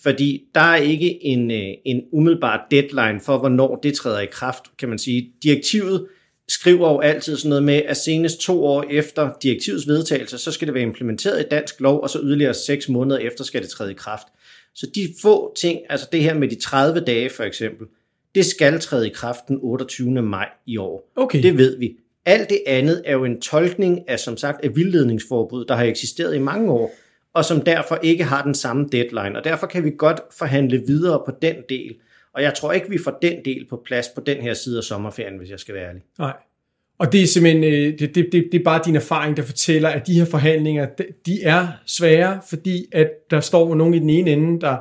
[0.02, 4.64] Fordi der er ikke en, øh, en umiddelbar deadline for, hvornår det træder i kraft,
[4.78, 5.32] kan man sige.
[5.42, 6.06] Direktivet
[6.48, 10.66] skriver jo altid sådan noget med, at senest to år efter direktivets vedtagelse, så skal
[10.66, 13.90] det være implementeret i dansk lov, og så yderligere seks måneder efter skal det træde
[13.90, 14.26] i kraft.
[14.74, 17.86] Så de få ting, altså det her med de 30 dage for eksempel,
[18.34, 20.22] det skal træde i kraft den 28.
[20.22, 21.12] maj i år.
[21.16, 21.42] Okay.
[21.42, 21.96] Det ved vi.
[22.24, 26.34] Alt det andet er jo en tolkning af, som sagt, af vildledningsforbud, der har eksisteret
[26.34, 26.94] i mange år,
[27.36, 29.36] og som derfor ikke har den samme deadline.
[29.38, 31.94] Og derfor kan vi godt forhandle videre på den del.
[32.34, 34.84] Og jeg tror ikke, vi får den del på plads på den her side af
[34.84, 36.02] sommerferien, hvis jeg skal være ærlig.
[36.18, 36.32] Nej.
[36.98, 39.88] Og det er simpelthen, øh, det, det, det, det er bare din erfaring, der fortæller,
[39.88, 44.10] at de her forhandlinger, de- de er svære, fordi at der står nogen i den
[44.10, 44.76] ene ende, der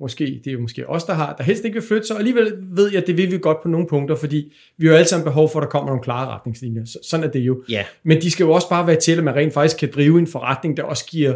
[0.00, 2.20] måske, det er jo måske os, der har, der helst ikke vil flytte sig, og
[2.20, 4.96] alligevel ved jeg, at det vil vi godt på nogle punkter, fordi vi har jo
[4.96, 6.84] alle sammen behov for, at der kommer nogle klare retningslinjer.
[6.84, 7.62] Så, sådan er det jo.
[7.68, 10.18] Ja, Men de skal jo også bare være til, at man rent faktisk kan drive
[10.18, 11.34] en forretning, der også giver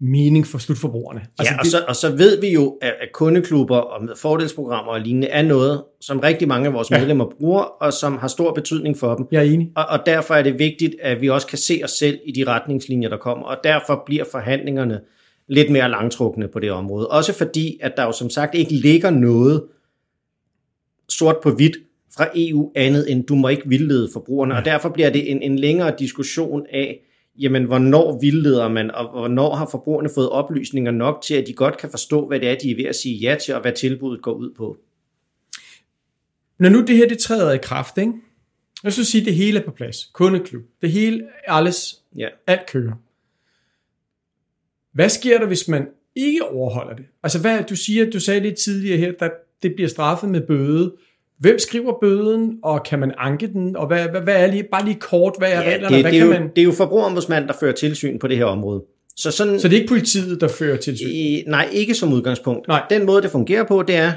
[0.00, 1.20] mening for slutforbrugerne.
[1.38, 4.92] altså, ja og, det, så, og så ved vi jo, at, at kundeklubber og fordelsprogrammer
[4.92, 6.98] og lignende er noget, som rigtig mange af vores Ja.
[6.98, 9.26] medlemmer bruger, og som har stor betydning for dem.
[9.32, 9.70] jeg er enig.
[9.76, 12.44] Og, og derfor er det vigtigt, at vi også kan se os selv i de
[12.44, 15.00] retningslinjer, der kommer, og derfor bliver forhandlingerne
[15.48, 17.08] lidt mere langtrukne på det område.
[17.08, 19.62] Også fordi, at der jo som sagt ikke ligger noget
[21.08, 21.76] sort på hvidt
[22.16, 25.58] fra EU andet end, du må ikke vildlede forbrugerne, og derfor bliver det en, en
[25.58, 26.98] længere diskussion af,
[27.38, 31.76] jamen, hvornår vildleder man, og hvornår har forbrugerne fået oplysninger nok til, at de godt
[31.76, 34.22] kan forstå, hvad det er, de er ved at sige ja til, og hvad tilbuddet
[34.22, 34.76] går ud på.
[36.58, 38.12] Når nu det her det træder i kraft, ikke?
[38.84, 40.04] Jeg så sige, det hele er på plads.
[40.04, 40.62] Kundeklub.
[40.82, 42.28] Det hele, alles, Ja.
[42.46, 42.92] alt kører.
[44.92, 47.06] Hvad sker der, hvis man ikke overholder det?
[47.22, 50.94] Altså, hvad, du siger, du sagde lidt tidligere her, at det bliver straffet med bøde.
[51.38, 53.76] Hvem skriver bøden, og kan man anke den?
[53.76, 55.96] Og hvad, hvad, hvad er lige, bare lige kort, hvad er Ja, reglerne?
[55.96, 58.28] det, hvad det, er kan jo, man, det er jo forbrugerombudsmanden, der fører tilsyn på
[58.28, 58.82] det her område.
[59.16, 61.08] Så sådan, så det er ikke politiet, der fører tilsyn?
[61.08, 62.68] I, nej, ikke som udgangspunkt.
[62.68, 62.82] Nej.
[62.90, 64.12] Den måde, det fungerer på, det er,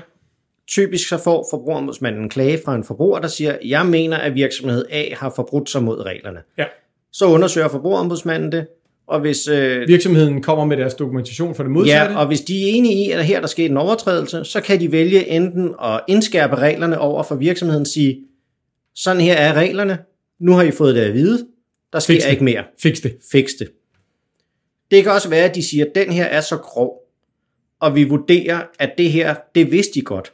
[0.67, 4.85] typisk så får forbrugerombudsmanden en klage fra en forbruger, der siger, jeg mener, at virksomhed
[4.89, 6.39] A har forbrudt sig mod reglerne.
[6.57, 6.65] Ja.
[7.13, 8.67] Så undersøger forbrugerombudsmanden det,
[9.07, 12.13] og hvis, øh, Virksomheden kommer med deres dokumentation for det modsatte?
[12.13, 14.79] ja, og hvis de er enige i, at her der sker en overtrædelse, så kan
[14.79, 18.17] de vælge enten at indskærpe reglerne over for virksomheden, sige,
[18.95, 19.97] sådan her er reglerne,
[20.39, 21.47] nu har I fået det at vide,
[21.93, 22.31] der sker Fix det.
[22.31, 22.63] ikke mere.
[22.81, 23.17] Fix det.
[23.31, 23.67] Fix det.
[24.91, 26.97] Det kan også være, at de siger, at den her er så grov,
[27.79, 30.33] og vi vurderer, at det her, det vidste de godt.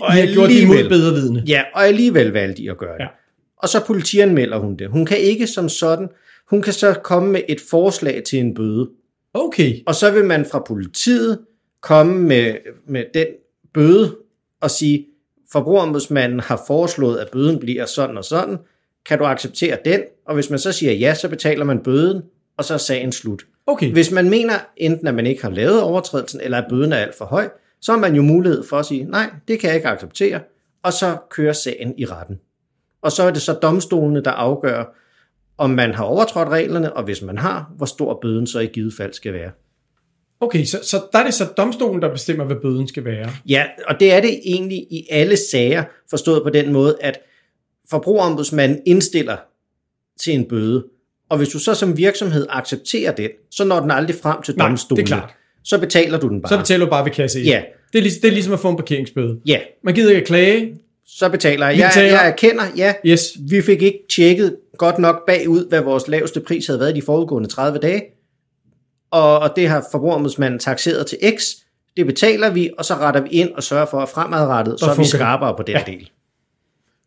[0.00, 1.42] Og I har gjort det imod bedre vidne.
[1.46, 3.04] Ja, og alligevel valgte de at gøre det.
[3.04, 3.08] Ja.
[3.56, 4.88] Og så politianmelder hun det.
[4.88, 6.08] Hun kan ikke som sådan,
[6.50, 8.90] hun kan så komme med et forslag til en bøde.
[9.34, 9.74] Okay.
[9.86, 11.38] Og så vil man fra politiet
[11.80, 13.26] komme med, med den
[13.74, 14.16] bøde
[14.60, 15.06] og sige,
[15.52, 18.58] forbrugerombudsmanden har foreslået, at bøden bliver sådan og sådan.
[19.06, 20.00] Kan du acceptere den?
[20.26, 22.22] Og hvis man så siger ja, så betaler man bøden,
[22.56, 23.46] og så er sagen slut.
[23.66, 23.92] Okay.
[23.92, 27.14] Hvis man mener enten, at man ikke har lavet overtrædelsen, eller at bøden er alt
[27.14, 27.48] for høj,
[27.80, 30.40] så har man jo mulighed for at sige, nej, det kan jeg ikke acceptere,
[30.82, 32.40] og så kører sagen i retten.
[33.02, 34.96] Og så er det så domstolene, der afgør,
[35.60, 38.94] om man har overtrådt reglerne, og hvis man har, hvor stor bøden så i givet
[38.96, 39.50] fald skal være.
[40.40, 43.30] Okay, så, så der er det så domstolen, der bestemmer, hvad bøden skal være.
[43.48, 47.18] Ja, og det er det egentlig i alle sager, forstået på den måde, at
[47.90, 49.36] forbrugerombudsmanden indstiller
[50.20, 50.84] til en bøde,
[51.28, 54.68] og hvis du så som virksomhed accepterer den, så når den aldrig frem til Nej,
[54.68, 55.06] domstolen.
[55.06, 55.34] det er klart.
[55.64, 56.48] Så betaler du den bare.
[56.52, 57.46] Så betaler du bare ved kasse 1.
[57.46, 57.62] Ja.
[57.92, 59.40] Det er, ligesom, det er ligesom at få en parkeringsbøde.
[59.46, 60.74] Ja, Man gider ikke at klage.
[61.06, 61.78] så betaler jeg.
[61.78, 63.36] Jeg, jeg erkender, ja, Yes.
[63.50, 67.48] vi fik ikke tjekket godt nok bagud, hvad vores laveste pris havde været de foregående
[67.48, 68.02] 30 dage,
[69.10, 71.42] og, og det har forbrugerombudsmanden taxeret til X,
[71.96, 74.94] det betaler vi, og så retter vi ind og sørger for, at fremadrettet, så er
[74.94, 75.82] vi skarpere på den Ja.
[75.86, 76.10] del.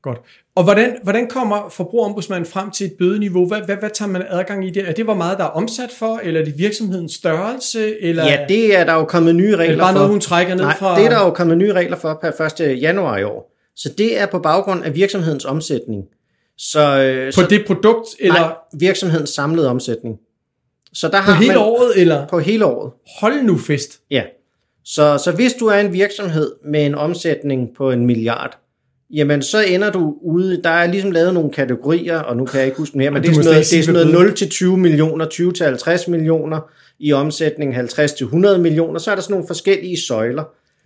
[0.02, 0.18] Godt.
[0.56, 3.48] Og hvordan, hvordan kommer forbrugerombudsmanden frem til et bødeniveau?
[3.48, 4.90] Hvad, hvad, hvad tager man adgang i det?
[4.90, 8.02] Er det, hvor meget der er omsat for, eller er det virksomhedens størrelse?
[8.02, 9.94] Eller Ja, det er der jo kommet nye er regler det bare for.
[9.94, 10.98] noget, hun trækker ned Nej, fra?
[11.00, 12.82] det er der jo kommet nye regler for per 1.
[12.82, 13.52] januar i år.
[13.76, 16.04] Så det er på baggrund af virksomhedens omsætning.
[16.58, 20.20] Så, øh, På så, det produkt, eller nej, virksomhedens samlede omsætning.
[20.93, 22.91] Så der på har hele man, året, eller På hele året.
[23.20, 23.99] hold nu fest.
[24.12, 24.24] Ja.
[24.86, 28.58] Så, så hvis du er en virksomhed med en omsætning på en milliard,
[29.10, 32.66] jamen så ender du ude, der er ligesom lavet nogle kategorier, og nu kan jeg
[32.66, 34.49] ikke huske mere, men Og det er sådan noget, det er sådan noget 0 til
[34.49, 36.60] 20 millioner, 20 til 50 millioner,
[36.99, 40.43] i omsætning 50 til 100 millioner, så er der sådan nogle forskellige søjler.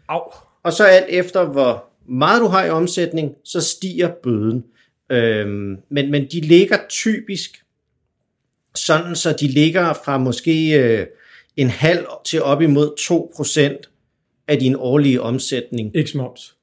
[0.09, 0.21] Au.
[0.63, 4.63] Og så alt efter, hvor meget du har i omsætning, så stiger bøden.
[5.11, 7.63] Øhm, men, men de ligger typisk
[8.75, 11.05] sådan, så de ligger fra måske øh,
[11.57, 12.91] en halv til op imod
[13.81, 15.95] 2% af din årlige omsætning.
[15.95, 16.55] Ikke moms.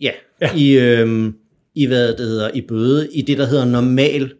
[0.00, 0.50] Ja, Ja.
[0.56, 1.34] I, øhm,
[1.74, 4.32] i hvad det hedder, i bøde, i det, der hedder normal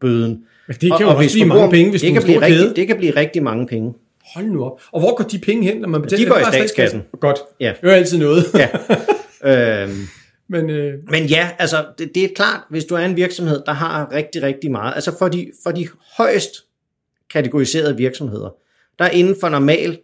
[0.00, 0.44] bøden.
[0.66, 2.58] Men det kan jo også hvis blive mange penge, hvis det du kan blive rigtig,
[2.58, 2.74] kæde.
[2.76, 3.94] Det kan blive rigtig mange penge.
[4.34, 4.80] Hold nu op.
[4.92, 6.24] Og hvor går de penge hen, når man betaler?
[6.24, 7.02] De går i statskassen.
[7.20, 7.38] Godt.
[7.60, 7.72] Ja.
[7.80, 8.44] Det er jo altid noget.
[8.54, 8.68] Ja.
[9.82, 10.08] øhm,
[10.48, 13.72] Men øh, Men ja, altså det, det er klart, hvis du er en virksomhed, der
[13.72, 16.52] har rigtig, rigtig meget, altså for de, for de højst
[17.32, 18.50] kategoriserede virksomheder,
[18.98, 19.98] der er inden for normal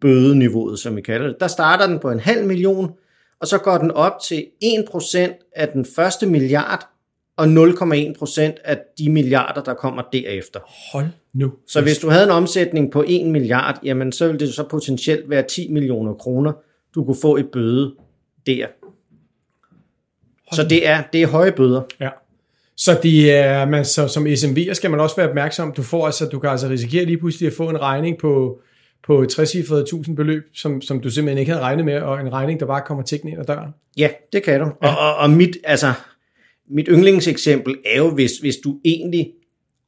[0.00, 2.92] bødeniveauet, som vi kalder det, der starter den på en halv million,
[3.40, 6.88] og så går den op til 1% af den første milliard,
[7.36, 10.60] og 0,1% af de milliarder, der kommer derefter.
[10.92, 11.52] hold nu.
[11.66, 15.30] Så hvis du havde en omsætning på 1 milliard, jamen så ville det så potentielt
[15.30, 16.52] være 10 millioner kroner,
[16.94, 17.94] du kunne få i bøde
[18.46, 18.66] der.
[20.52, 21.82] Så det er, det er høje bøder.
[22.00, 22.08] Ja.
[22.76, 25.72] Så, det er, man, så som SMV'er skal man også være opmærksom.
[25.72, 28.60] Du får altså, du kan altså risikere lige pludselig at få en regning på,
[29.06, 29.56] på 60
[30.16, 33.04] beløb, som, som du simpelthen ikke havde regnet med, og en regning, der bare kommer
[33.04, 33.70] tækkende ind ad døren.
[33.96, 34.66] Ja, det kan du.
[34.82, 34.88] Ja.
[34.88, 35.92] Og, og, og mit, altså,
[36.70, 39.30] mit yndlingseksempel er jo, hvis, hvis du egentlig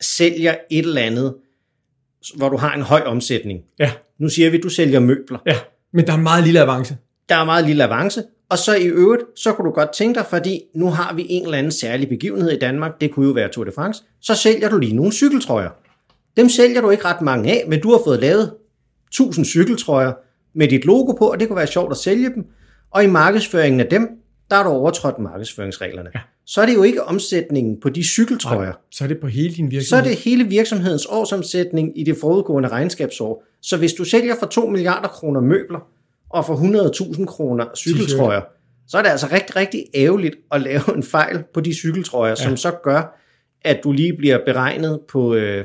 [0.00, 1.34] sælger et eller andet,
[2.36, 3.60] hvor du har en høj omsætning.
[3.78, 5.38] Ja, Nu siger vi, at du sælger møbler.
[5.46, 5.56] ja.
[5.92, 6.96] Men der er meget lille avance.
[7.28, 8.22] Der er meget lille avance.
[8.50, 11.44] Og så i øvrigt, så kunne du godt tænke dig, fordi nu har vi en
[11.44, 14.68] eller anden særlig begivenhed i Danmark, det kunne jo være Tour de France, så sælger
[14.68, 15.70] du lige nogle cykeltrøjer.
[16.36, 18.52] Dem sælger du ikke ret mange af, men du har fået lavet
[19.08, 20.12] 1000 cykeltrøjer
[20.54, 22.44] med dit logo på, og det kunne være sjovt at sælge dem.
[22.90, 24.08] Og i markedsføringen af dem,
[24.50, 26.10] der har du overtrådt markedsføringsreglerne.
[26.14, 26.20] Ja.
[26.46, 28.72] Så er det jo ikke omsætningen på de cykeltrøjer.
[28.90, 30.04] Så er det på hele din Så virksomhed.
[30.04, 33.44] er det hele virksomhedens årsomsætning i det forudgående regnskabsår.
[33.62, 35.86] Så hvis du sælger for 2 milliarder kroner møbler,
[36.30, 38.40] og for 100.000 kroner cykeltrøjer,
[38.88, 42.34] så er det altså rigtig, rigtig ærgerligt at lave en fejl på de cykeltrøjer, ja.
[42.34, 43.20] som så gør,
[43.64, 45.64] at du lige bliver beregnet på, øh,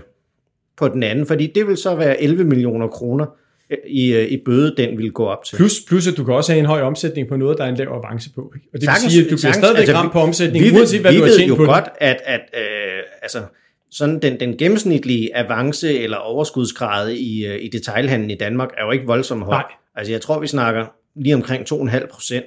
[0.78, 1.26] på den anden.
[1.26, 3.26] Fordi det vil så være 11 millioner kroner
[3.70, 5.56] øh, i, øh, i bøde, den vil gå op til.
[5.56, 7.76] Plus, plus, at du kan også have en høj omsætning på noget, der er en
[7.76, 8.52] lav avance på.
[8.56, 8.68] Ikke?
[8.74, 10.78] Og det Sagtens- vil sige, at du bliver stadigvæk altså, ramt på omsætning, vi ved,
[10.78, 11.70] uanset hvad vi du har ved tjent jo på det.
[11.74, 13.44] godt, at, at øh, altså,
[13.92, 18.92] sådan den, den gennemsnitlige avance eller overskudsgrad i, øh, i detailhandlen i Danmark er jo
[18.92, 19.54] ikke voldsomt høj.
[19.54, 19.64] Nej.
[19.96, 20.86] Altså jeg tror, vi snakker
[21.16, 22.46] lige omkring 2,5 procent.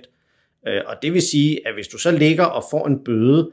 [0.69, 3.51] Øh, og det vil sige, at hvis du så ligger og får en bøde,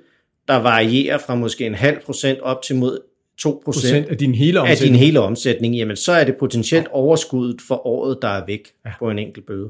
[0.48, 3.00] der varierer fra måske en halv procent op til mod
[3.38, 4.93] 2 procent af din hele af omsætning.
[4.93, 8.91] din hele omsætning, jamen så er det potentielt overskuddet for året, der er væk ja.
[9.00, 9.70] på en enkelt bøde.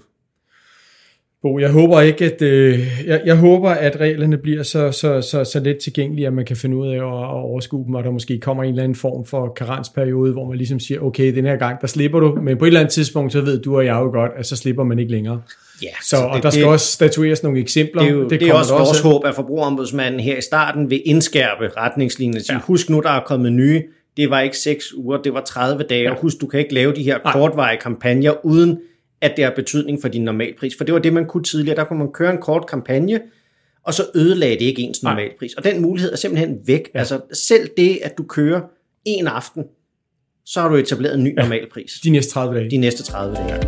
[1.46, 5.44] Bo, jeg håber ikke, at øh, jeg, jeg håber, at reglerne bliver så, så, så,
[5.44, 8.12] så let tilgængelige, at man kan finde ud af at, at overskue dem, og der
[8.12, 11.56] måske kommer en eller anden form for karensperiode, hvor man ligesom siger, okay, den her
[11.56, 13.94] gang, der slipper du, men på et eller andet tidspunkt, så ved du og jeg
[13.94, 15.42] jo godt, at så slipper man ikke længere.
[15.84, 18.02] Ja, Så, og der skal det, også statueres nogle eksempler.
[18.02, 21.02] Det er, jo, det, det er også vores håb, at forbrugerombudsmanden her i starten vil
[21.06, 22.42] indskærpe retningslinjer.
[22.50, 22.60] Ja.
[22.60, 23.84] Husk nu, der er kommet nye.
[24.18, 26.04] Det var ikke 6 uger, det var 30 dage.
[26.04, 26.16] Ja.
[26.16, 28.80] Husk, du kan ikke lave de her kortvarige kampagner, uden
[29.26, 30.78] at det har betydning for din normalpris.
[30.78, 31.76] For det var det, man kunne tidligere.
[31.76, 33.22] Der kunne man køre en kort kampagne,
[33.84, 35.54] og så ødelagde det ikke ens normalpris.
[35.54, 36.90] Og den mulighed er simpelthen væk.
[36.94, 37.00] Ja.
[37.00, 38.62] Altså selv det, at du kører
[39.06, 39.64] en aften,
[40.46, 41.42] så har du etableret en ny ja.
[41.42, 41.92] normalpris.
[42.04, 42.70] De næste 30 dage.
[42.70, 43.62] De næste 30 dage.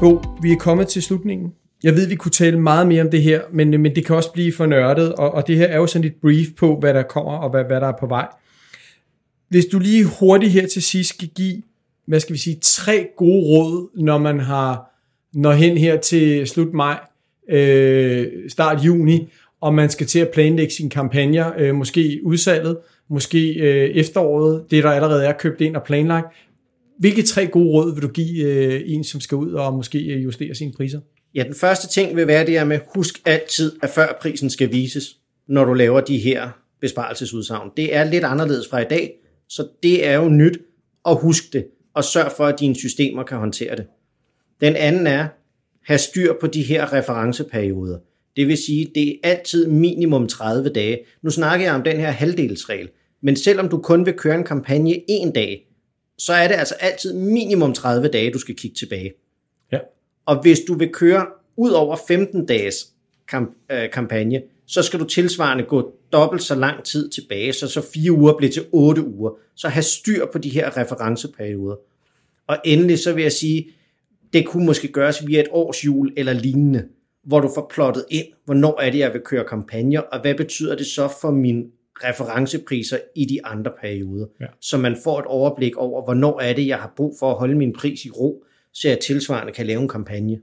[0.00, 1.52] Bo, vi er kommet til slutningen.
[1.82, 4.32] Jeg ved, vi kunne tale meget mere om det her, men, men det kan også
[4.32, 7.02] blive for nørdet, og, og det her er jo sådan et brief på, hvad der
[7.02, 8.28] kommer og hvad, hvad der er på vej.
[9.50, 11.62] Hvis du lige hurtigt her til sidst skal give,
[12.06, 14.90] hvad skal vi sige, tre gode råd, når man har
[15.34, 17.00] når hen her til slut maj,
[17.50, 19.28] øh, start juni,
[19.60, 22.78] og man skal til at planlægge sine kampagner, øh, måske udsalget,
[23.08, 26.26] måske øh, efteråret, det der allerede er købt ind og planlagt.
[26.98, 30.24] Hvilke tre gode råd vil du give øh, en, som skal ud og måske øh,
[30.24, 31.00] justere sine priser?
[31.34, 34.72] Ja, den første ting vil være det her med, husk altid, at før prisen skal
[34.72, 35.16] vises,
[35.48, 36.48] når du laver de her
[36.80, 37.70] besparelsesudsagn.
[37.76, 39.19] Det er lidt anderledes fra i dag,
[39.50, 40.58] så det er jo nyt,
[41.04, 43.86] og husk det, og sørg for, at dine systemer kan håndtere det.
[44.60, 45.28] Den anden er,
[45.86, 47.98] have styr på de her referenceperioder.
[48.36, 50.98] Det vil sige, det er altid minimum 30 dage.
[51.22, 52.88] Nu snakker jeg om den her halvdelsregel,
[53.22, 55.66] men selvom du kun vil køre en kampagne en dag,
[56.18, 59.12] så er det altså altid minimum 30 dage, du skal kigge tilbage.
[59.72, 59.78] Ja.
[60.26, 61.26] Og hvis du vil køre
[61.56, 62.74] ud over 15 dages
[63.32, 67.82] kamp- øh, kampagne, så skal du tilsvarende gå dobbelt så lang tid tilbage, så så
[67.94, 69.30] fire uger bliver til otte uger.
[69.56, 71.76] Så have styr på de her referenceperioder.
[72.46, 73.70] Og endelig så vil jeg sige,
[74.32, 76.84] det kunne måske gøres via et årsjul eller lignende,
[77.24, 80.76] hvor du får plottet ind, hvornår er det, jeg vil køre kampagner, og hvad betyder
[80.76, 81.64] det så for mine
[82.04, 84.26] referencepriser i de andre perioder.
[84.40, 84.46] Ja.
[84.60, 87.54] Så man får et overblik over, hvornår er det, jeg har brug for at holde
[87.54, 90.40] min pris i ro, så jeg tilsvarende kan lave en kampagne.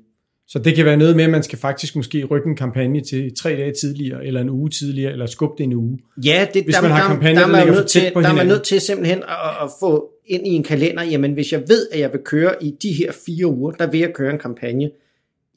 [0.50, 3.36] Så det kan være noget med, at man skal faktisk måske rykke en kampagne til
[3.36, 6.00] tre dage tidligere, eller en uge tidligere, eller skubbe det en uge.
[6.24, 8.22] Ja, det, Hvis der, man har kampagner, der, der der, er man nødt til, på
[8.22, 11.52] der er man nødt til simpelthen at, at få ind i en kalender, jamen hvis
[11.52, 14.34] jeg ved, at jeg vil køre i de her fire uger, der vil jeg køre
[14.34, 14.92] en kampagne,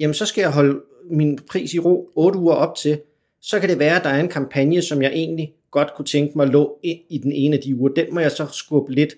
[0.00, 0.80] jamen så skal jeg holde
[1.10, 2.98] min pris i ro otte uger op til,
[3.42, 6.32] så kan det være, at der er en kampagne, som jeg egentlig godt kunne tænke
[6.36, 7.92] mig lå ind i den ene af de uger.
[7.92, 9.14] Den må jeg så skubbe lidt,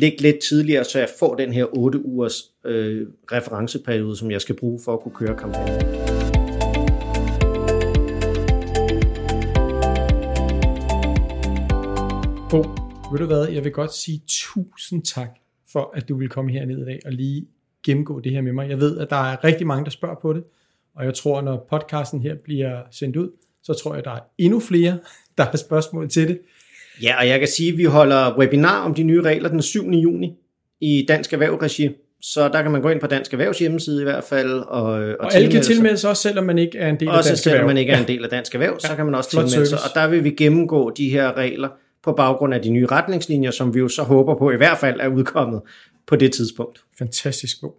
[0.00, 4.56] ligge lidt tidligere, så jeg får den her 8 ugers øh, referenceperiode, som jeg skal
[4.56, 5.80] bruge for at kunne køre kampagnen.
[12.50, 12.58] Bo,
[13.12, 15.28] ved du hvad, jeg vil godt sige tusind tak
[15.72, 17.46] for, at du vil komme herned i dag og lige
[17.84, 18.68] gennemgå det her med mig.
[18.68, 20.44] Jeg ved, at der er rigtig mange, der spørger på det,
[20.94, 23.30] og jeg tror, når podcasten her bliver sendt ud,
[23.62, 24.98] så tror jeg, der er endnu flere,
[25.38, 26.40] der har spørgsmål til det.
[27.02, 29.90] Ja, og jeg kan sige, at vi holder webinar om de nye regler den 7.
[29.90, 30.32] juni
[30.80, 31.90] i Dansk Erhverv-regi.
[32.20, 34.52] Så der kan man gå ind på Dansk Erhvervs hjemmeside i hvert fald.
[34.52, 36.10] Og, og, Og alle kan tilmelde sig.
[36.10, 37.66] også, selvom man ikke er en del af Også Dansk selvom Erhverv.
[37.68, 39.78] man ikke er en del af Dansk Erhverv, så Ja, kan man også tilmelde sig.
[39.78, 41.68] Og der vil vi gennemgå de her regler
[42.04, 45.00] på baggrund af de nye retningslinjer, som vi jo så håber på i hvert fald
[45.00, 45.60] er udkommet
[46.06, 46.80] på det tidspunkt.
[46.98, 47.76] Fantastisk, Bo.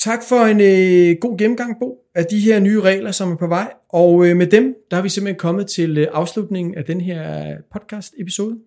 [0.00, 3.46] Tak for en øh, god gennemgang, Bo, af de her nye regler, som er på
[3.46, 3.72] vej.
[3.88, 7.48] Og øh, med dem, der er vi simpelthen kommet til øh, afslutningen af den her
[7.48, 8.58] øh, podcast-episode.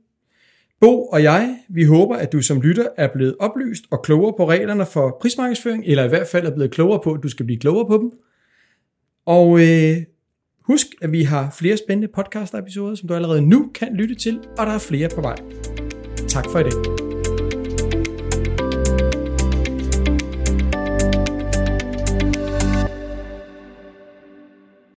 [0.81, 4.49] Bo og jeg, vi håber, at du som lytter er blevet oplyst og klogere på
[4.49, 7.59] reglerne for prismarkedsføring, eller i hvert fald er blevet klogere på, at du skal blive
[7.59, 8.11] klogere på dem.
[9.25, 9.97] Og øh,
[10.61, 14.65] husk, at vi har flere spændende podcast-episoder, som du allerede nu kan lytte til, og
[14.65, 15.35] der er flere på vej.
[16.27, 17.04] Tak for i dag.